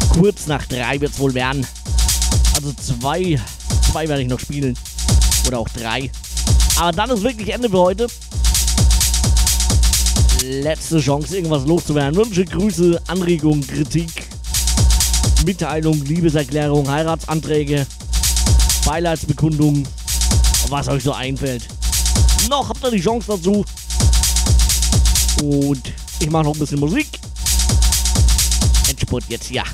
Kurz 0.08 0.46
nach 0.46 0.64
drei 0.64 0.98
wird 0.98 1.12
es 1.12 1.18
wohl 1.18 1.34
werden. 1.34 1.66
Also 2.56 2.72
zwei, 2.72 3.38
zwei 3.92 4.08
werde 4.08 4.22
ich 4.22 4.28
noch 4.28 4.40
spielen. 4.40 4.78
Oder 5.46 5.58
auch 5.58 5.68
drei. 5.68 6.10
Aber 6.80 6.92
dann 6.92 7.10
ist 7.10 7.22
wirklich 7.22 7.50
Ende 7.50 7.68
für 7.68 7.78
heute. 7.78 8.06
Letzte 10.44 10.98
Chance, 10.98 11.36
irgendwas 11.36 11.66
loszuwerden. 11.66 12.16
Wünsche, 12.16 12.46
Grüße, 12.46 13.02
Anregungen, 13.08 13.66
Kritik, 13.66 14.28
Mitteilung, 15.44 16.02
Liebeserklärung, 16.02 16.88
Heiratsanträge, 16.88 17.86
Beileidsbekundungen 18.86 19.86
was 20.70 20.88
euch 20.88 21.02
so 21.02 21.12
einfällt. 21.12 21.77
Noch 22.48 22.68
habt 22.70 22.82
ihr 22.82 22.90
die 22.90 23.00
Chance 23.00 23.26
dazu. 23.28 23.64
Und 25.42 25.92
ich 26.18 26.30
mache 26.30 26.44
noch 26.44 26.54
ein 26.54 26.58
bisschen 26.58 26.80
Musik. 26.80 27.06
Endspurt 28.88 29.24
jetzt, 29.28 29.50
ja. 29.50 29.64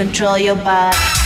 Control 0.00 0.38
your 0.38 0.56
body. 0.56 1.19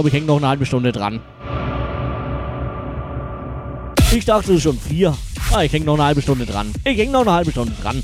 Glaube, 0.00 0.08
ich 0.08 0.14
hänge 0.14 0.26
noch 0.28 0.38
eine 0.38 0.48
halbe 0.48 0.64
Stunde 0.64 0.92
dran. 0.92 1.20
Ich 4.12 4.24
dachte, 4.24 4.52
es 4.52 4.56
ist 4.56 4.62
schon 4.62 4.78
vier. 4.78 5.14
Ah, 5.52 5.62
ich 5.62 5.72
hänge 5.74 5.84
noch 5.84 5.94
eine 5.94 6.04
halbe 6.04 6.22
Stunde 6.22 6.46
dran. 6.46 6.72
Ich 6.84 6.96
hänge 6.96 7.12
noch 7.12 7.20
eine 7.20 7.32
halbe 7.32 7.50
Stunde 7.50 7.74
dran. 7.82 8.02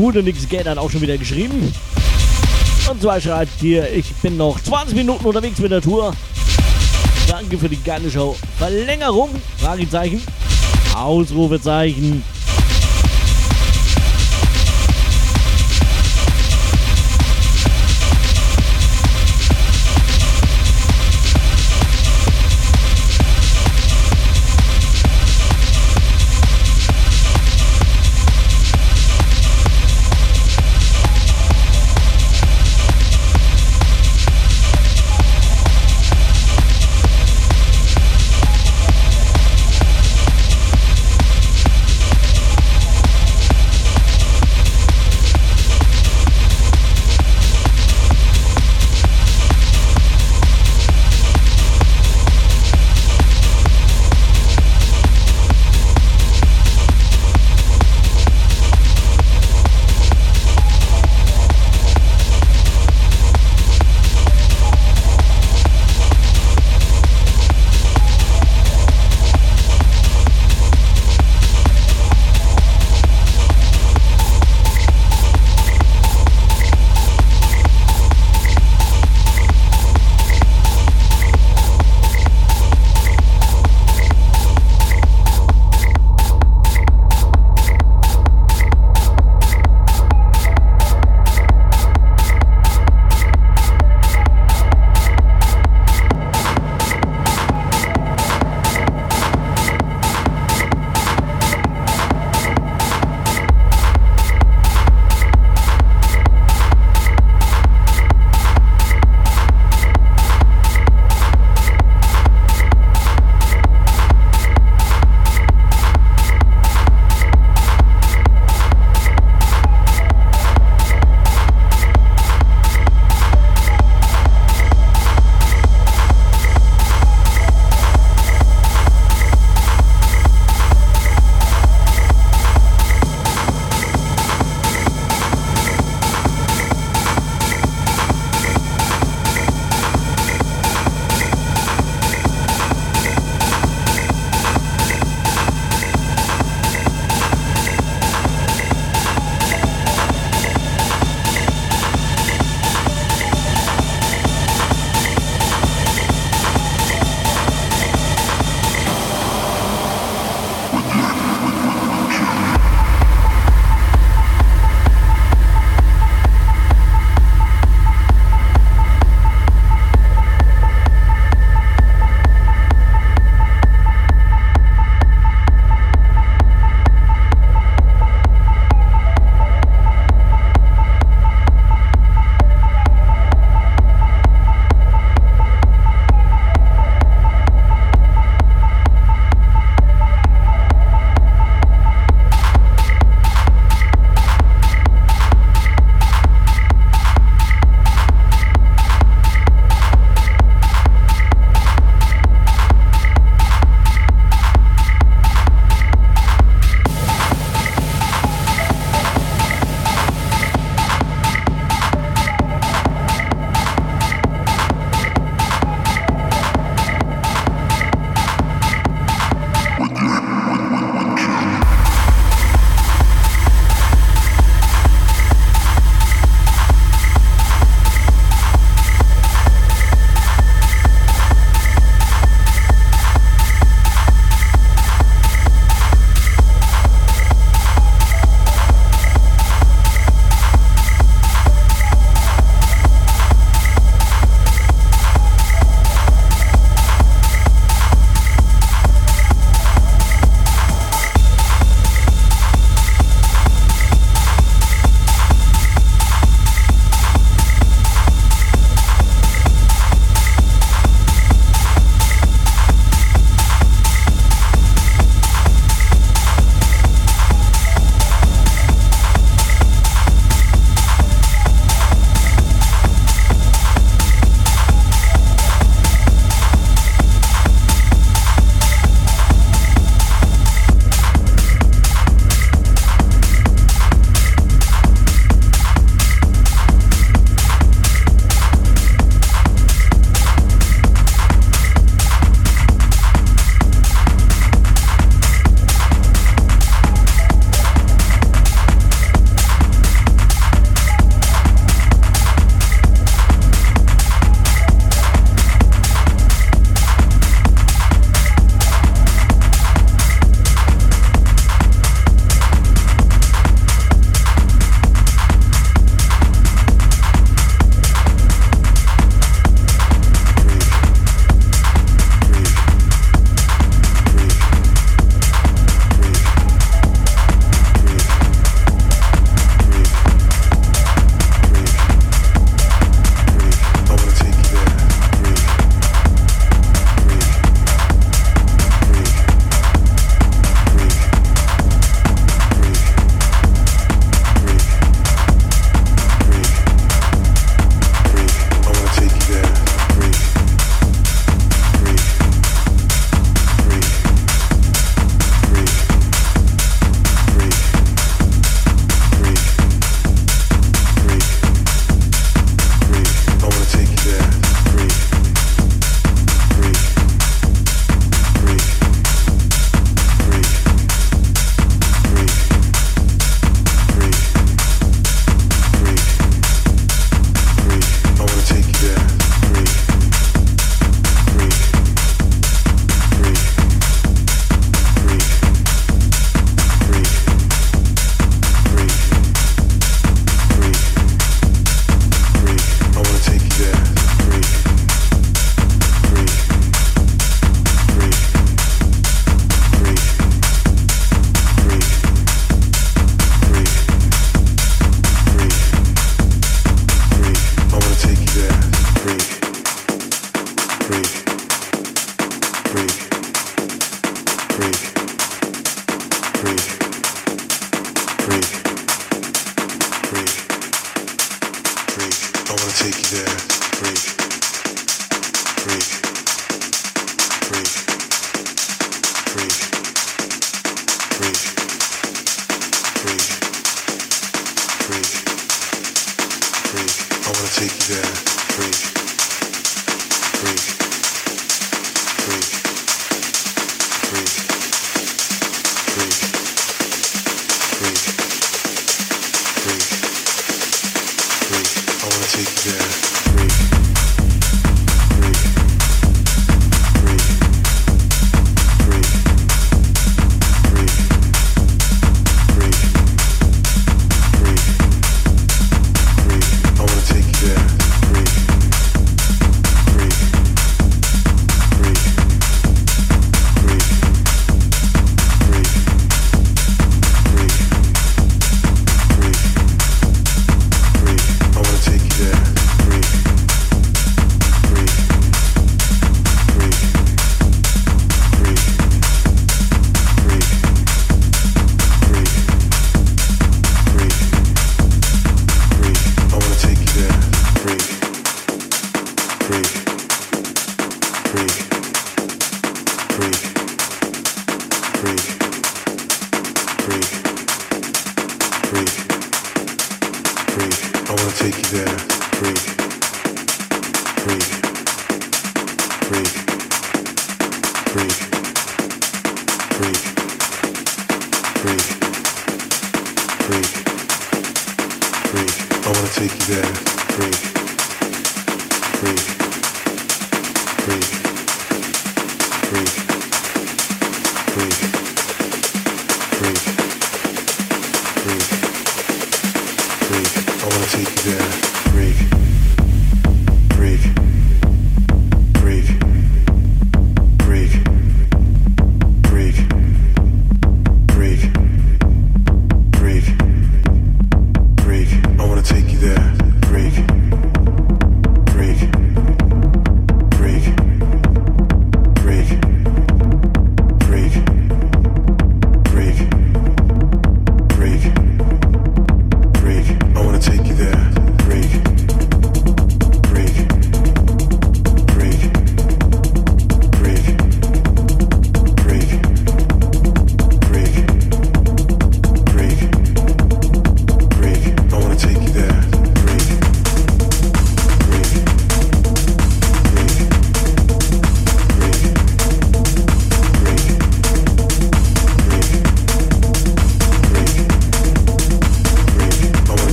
Gute 0.00 0.22
Nix 0.22 0.48
Geld 0.48 0.66
hat 0.66 0.78
auch 0.78 0.90
schon 0.90 1.02
wieder 1.02 1.18
geschrieben. 1.18 1.74
Und 2.90 3.02
zwar 3.02 3.20
schreibt 3.20 3.60
hier, 3.60 3.92
ich 3.92 4.14
bin 4.22 4.38
noch 4.38 4.58
20 4.58 4.96
Minuten 4.96 5.26
unterwegs 5.26 5.58
mit 5.58 5.70
der 5.70 5.82
Tour. 5.82 6.14
Danke 7.28 7.58
für 7.58 7.68
die 7.68 7.76
geile 7.82 8.10
Show. 8.10 8.34
Verlängerung? 8.56 9.28
Fragezeichen. 9.58 10.22
Ausrufezeichen. 10.94 12.24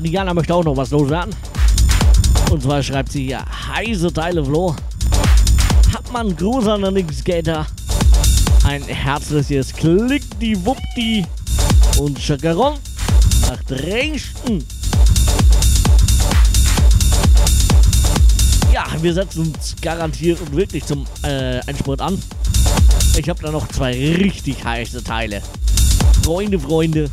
Oder 0.00 0.08
Diana 0.08 0.32
möchte 0.32 0.54
auch 0.54 0.64
noch 0.64 0.76
was 0.78 0.90
loswerden. 0.90 1.34
Und 2.50 2.62
zwar 2.62 2.82
schreibt 2.82 3.12
sie 3.12 3.26
hier, 3.26 3.44
heiße 3.44 4.10
Teile 4.10 4.42
Flo. 4.42 4.74
Hat 5.92 6.10
man 6.10 6.34
Gruß 6.34 6.68
an 6.68 6.94
den 6.94 7.12
Skater. 7.12 7.66
Ein 8.64 8.82
herzliches 8.84 9.74
Klick 9.74 10.22
die 10.40 10.56
Wuppdi 10.64 11.26
und 11.98 12.18
Chacaron 12.18 12.78
nach 13.42 13.62
Dresden. 13.64 14.64
Ja, 18.72 18.86
wir 19.02 19.12
setzen 19.12 19.52
uns 19.52 19.76
garantiert 19.82 20.40
und 20.40 20.56
wirklich 20.56 20.86
zum 20.86 21.04
äh, 21.24 21.58
Endspurt 21.66 22.00
an. 22.00 22.20
Ich 23.18 23.28
habe 23.28 23.42
da 23.42 23.50
noch 23.50 23.68
zwei 23.68 23.92
richtig 23.92 24.64
heiße 24.64 25.04
Teile. 25.04 25.42
Freunde, 26.22 26.58
Freunde, 26.58 27.10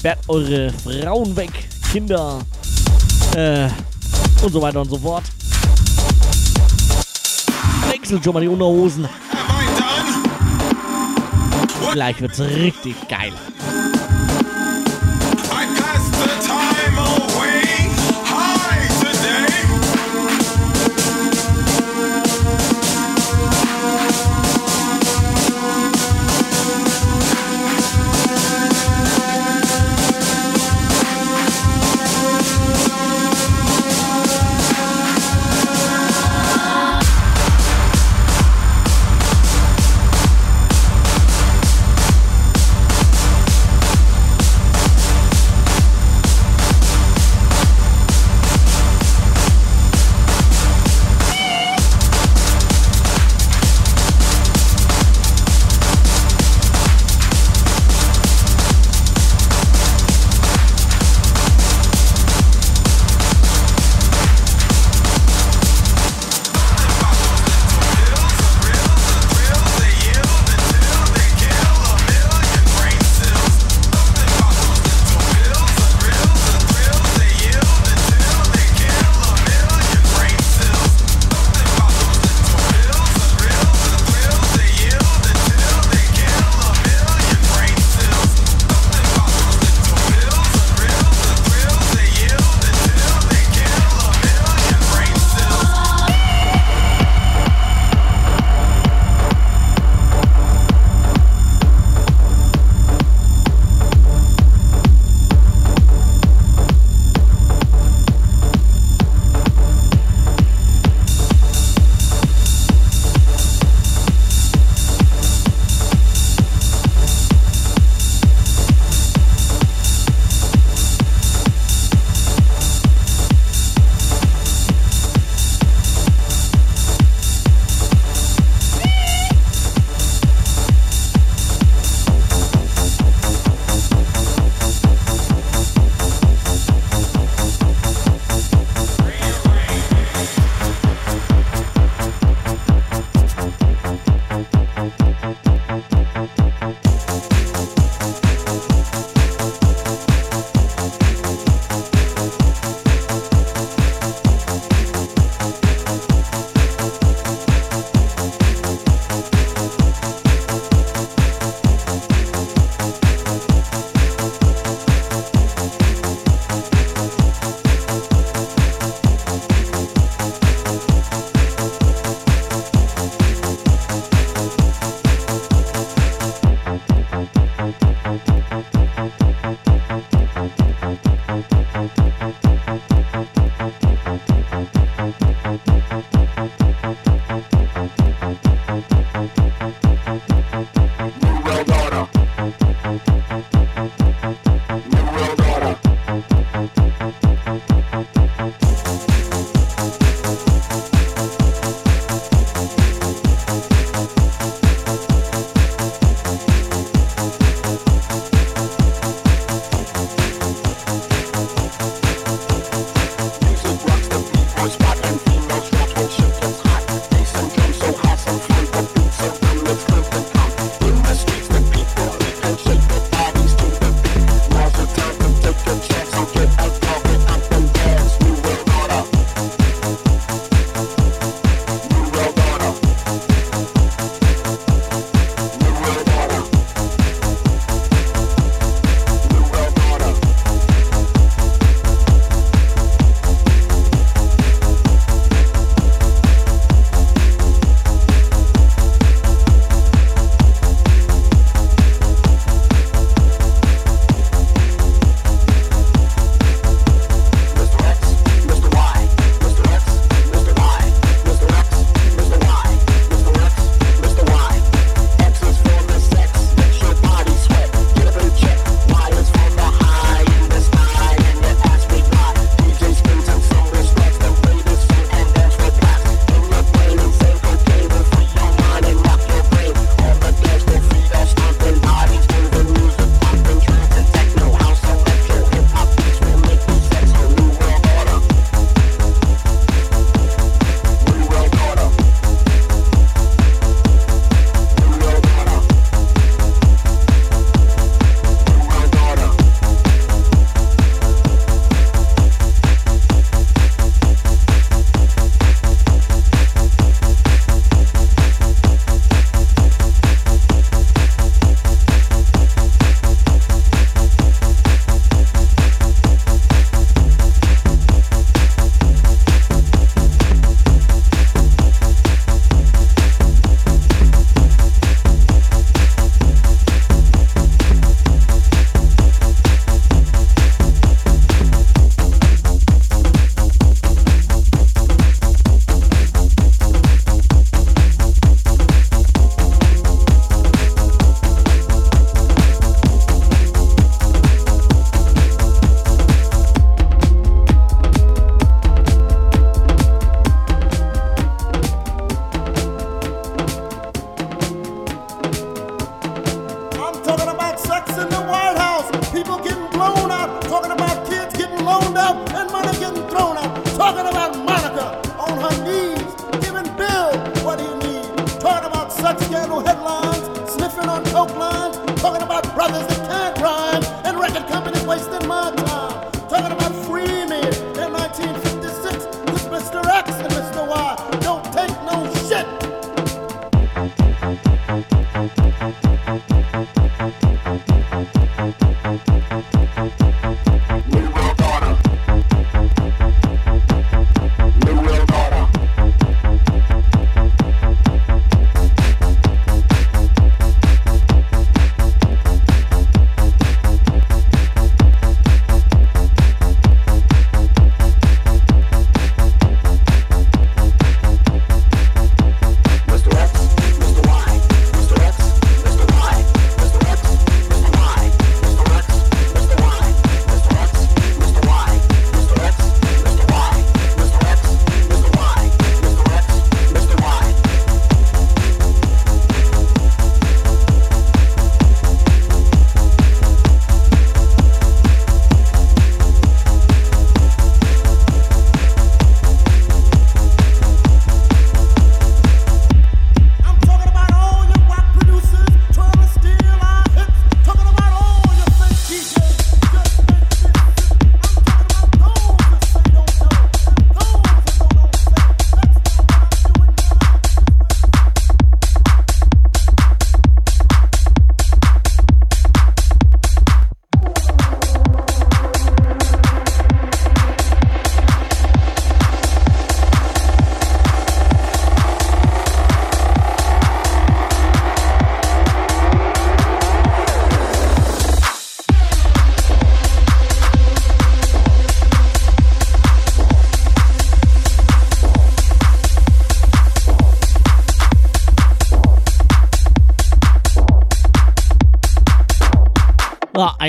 sperrt 0.00 0.20
eure 0.28 0.72
Frauen 0.72 1.36
weg, 1.36 1.50
Kinder 1.92 2.38
äh, 3.36 3.68
und 4.42 4.50
so 4.50 4.62
weiter 4.62 4.80
und 4.80 4.88
so 4.88 4.96
fort. 4.96 5.24
Wechselt 7.90 8.24
schon 8.24 8.32
mal 8.32 8.40
die 8.40 8.48
Unterhosen. 8.48 9.06
Gleich 11.92 12.18
wird's 12.22 12.40
richtig 12.40 12.96
geil. 13.10 13.32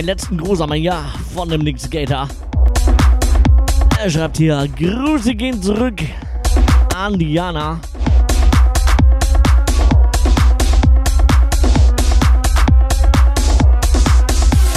Einen 0.02 0.08
letzten 0.08 0.38
Gruß 0.40 0.62
am 0.62 0.74
Jahr 0.74 1.14
von 1.36 1.48
dem 1.48 1.62
Nick 1.62 1.80
Skater. 1.80 2.28
Er 4.00 4.10
schreibt 4.10 4.38
hier, 4.38 4.68
Grüße 4.76 5.36
gehen 5.36 5.62
zurück 5.62 6.02
an 6.96 7.20
Diana. 7.20 7.80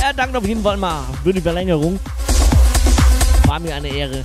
Er 0.03 0.13
dankt 0.15 0.37
auf 0.37 0.47
jeden 0.47 0.63
Fall 0.63 0.77
mal 0.77 1.05
für 1.23 1.33
die 1.33 1.41
Verlängerung. 1.41 1.99
War 3.47 3.61
mir 3.61 3.77
eine 3.77 3.89
Ehre. 3.89 4.23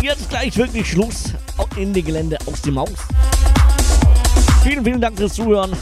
Jetzt 0.00 0.30
gleich 0.30 0.56
wirklich 0.56 0.90
Schluss 0.90 1.34
in 1.76 1.92
die 1.92 2.02
Gelände 2.02 2.38
aus 2.46 2.62
dem 2.62 2.78
Haus. 2.78 3.06
Vielen, 4.62 4.82
vielen 4.82 5.00
Dank 5.02 5.18
fürs 5.18 5.34
Zuhören. 5.34 5.76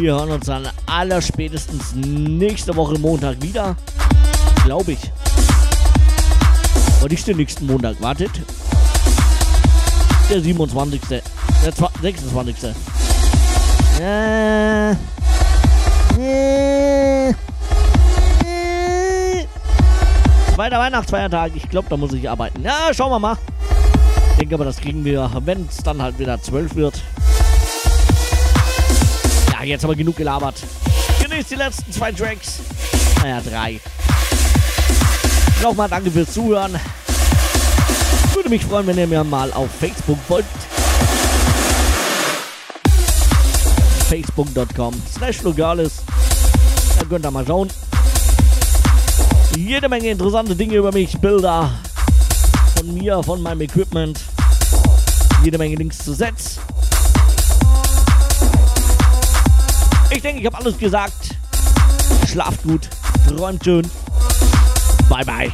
Wir 0.00 0.14
hören 0.14 0.30
uns 0.30 0.46
dann 0.46 0.66
aller 0.86 1.20
spätestens 1.20 1.94
nächste 1.94 2.74
Woche 2.74 2.98
Montag 2.98 3.42
wieder. 3.42 3.76
Glaube 4.64 4.92
ich. 4.92 5.12
Und 7.02 7.10
nicht 7.10 7.26
den 7.26 7.36
nächsten 7.36 7.66
Montag. 7.66 8.00
Wartet. 8.00 8.30
Der 10.30 10.40
27. 10.40 11.02
Der 11.10 11.22
26. 12.00 12.56
Äh. 14.00 14.92
Äh. 16.18 17.34
Zweiter 20.54 20.78
Weihnachtsfeiertag. 20.78 21.52
Ich 21.56 21.68
glaube, 21.68 21.88
da 21.90 21.98
muss 21.98 22.14
ich 22.14 22.30
arbeiten. 22.30 22.62
Ja, 22.62 22.88
schauen 22.94 23.10
wir 23.10 23.18
mal. 23.18 23.36
Ich 24.30 24.38
denke 24.38 24.54
aber, 24.54 24.64
das 24.64 24.78
kriegen 24.78 25.04
wir, 25.04 25.30
wenn 25.44 25.66
es 25.68 25.76
dann 25.76 26.00
halt 26.00 26.18
wieder 26.18 26.40
12 26.40 26.74
wird. 26.74 27.02
Ja, 29.60 29.66
jetzt 29.66 29.84
aber 29.84 29.94
genug 29.94 30.16
gelabert. 30.16 30.54
Genießt 31.22 31.50
die 31.50 31.56
letzten 31.56 31.92
zwei 31.92 32.10
Tracks. 32.12 32.60
Naja, 33.20 33.42
drei. 33.42 33.78
Nochmal 35.62 35.86
danke 35.86 36.10
fürs 36.10 36.32
Zuhören. 36.32 36.80
Würde 38.32 38.48
mich 38.48 38.64
freuen, 38.64 38.86
wenn 38.86 38.96
ihr 38.96 39.06
mir 39.06 39.22
mal 39.22 39.52
auf 39.52 39.68
Facebook 39.78 40.18
folgt. 40.26 40.48
Facebook.com 44.08 44.94
slash 45.14 45.42
Logalis. 45.42 46.04
Da 46.98 47.04
könnt 47.04 47.26
ihr 47.26 47.30
mal 47.30 47.46
schauen. 47.46 47.68
Jede 49.58 49.90
Menge 49.90 50.08
interessante 50.08 50.56
Dinge 50.56 50.76
über 50.76 50.90
mich, 50.90 51.18
Bilder 51.18 51.70
von 52.78 52.94
mir, 52.94 53.22
von 53.22 53.42
meinem 53.42 53.60
Equipment. 53.60 54.22
Jede 55.44 55.58
Menge 55.58 55.76
Links 55.76 55.98
zu 55.98 56.14
Sets. 56.14 56.49
Denke, 60.30 60.40
ich 60.40 60.46
habe 60.46 60.58
alles 60.58 60.78
gesagt. 60.78 61.34
Schlaft 62.30 62.62
gut, 62.62 62.88
träumt 63.26 63.64
schön. 63.64 63.90
Bye 65.08 65.24
bye. 65.24 65.52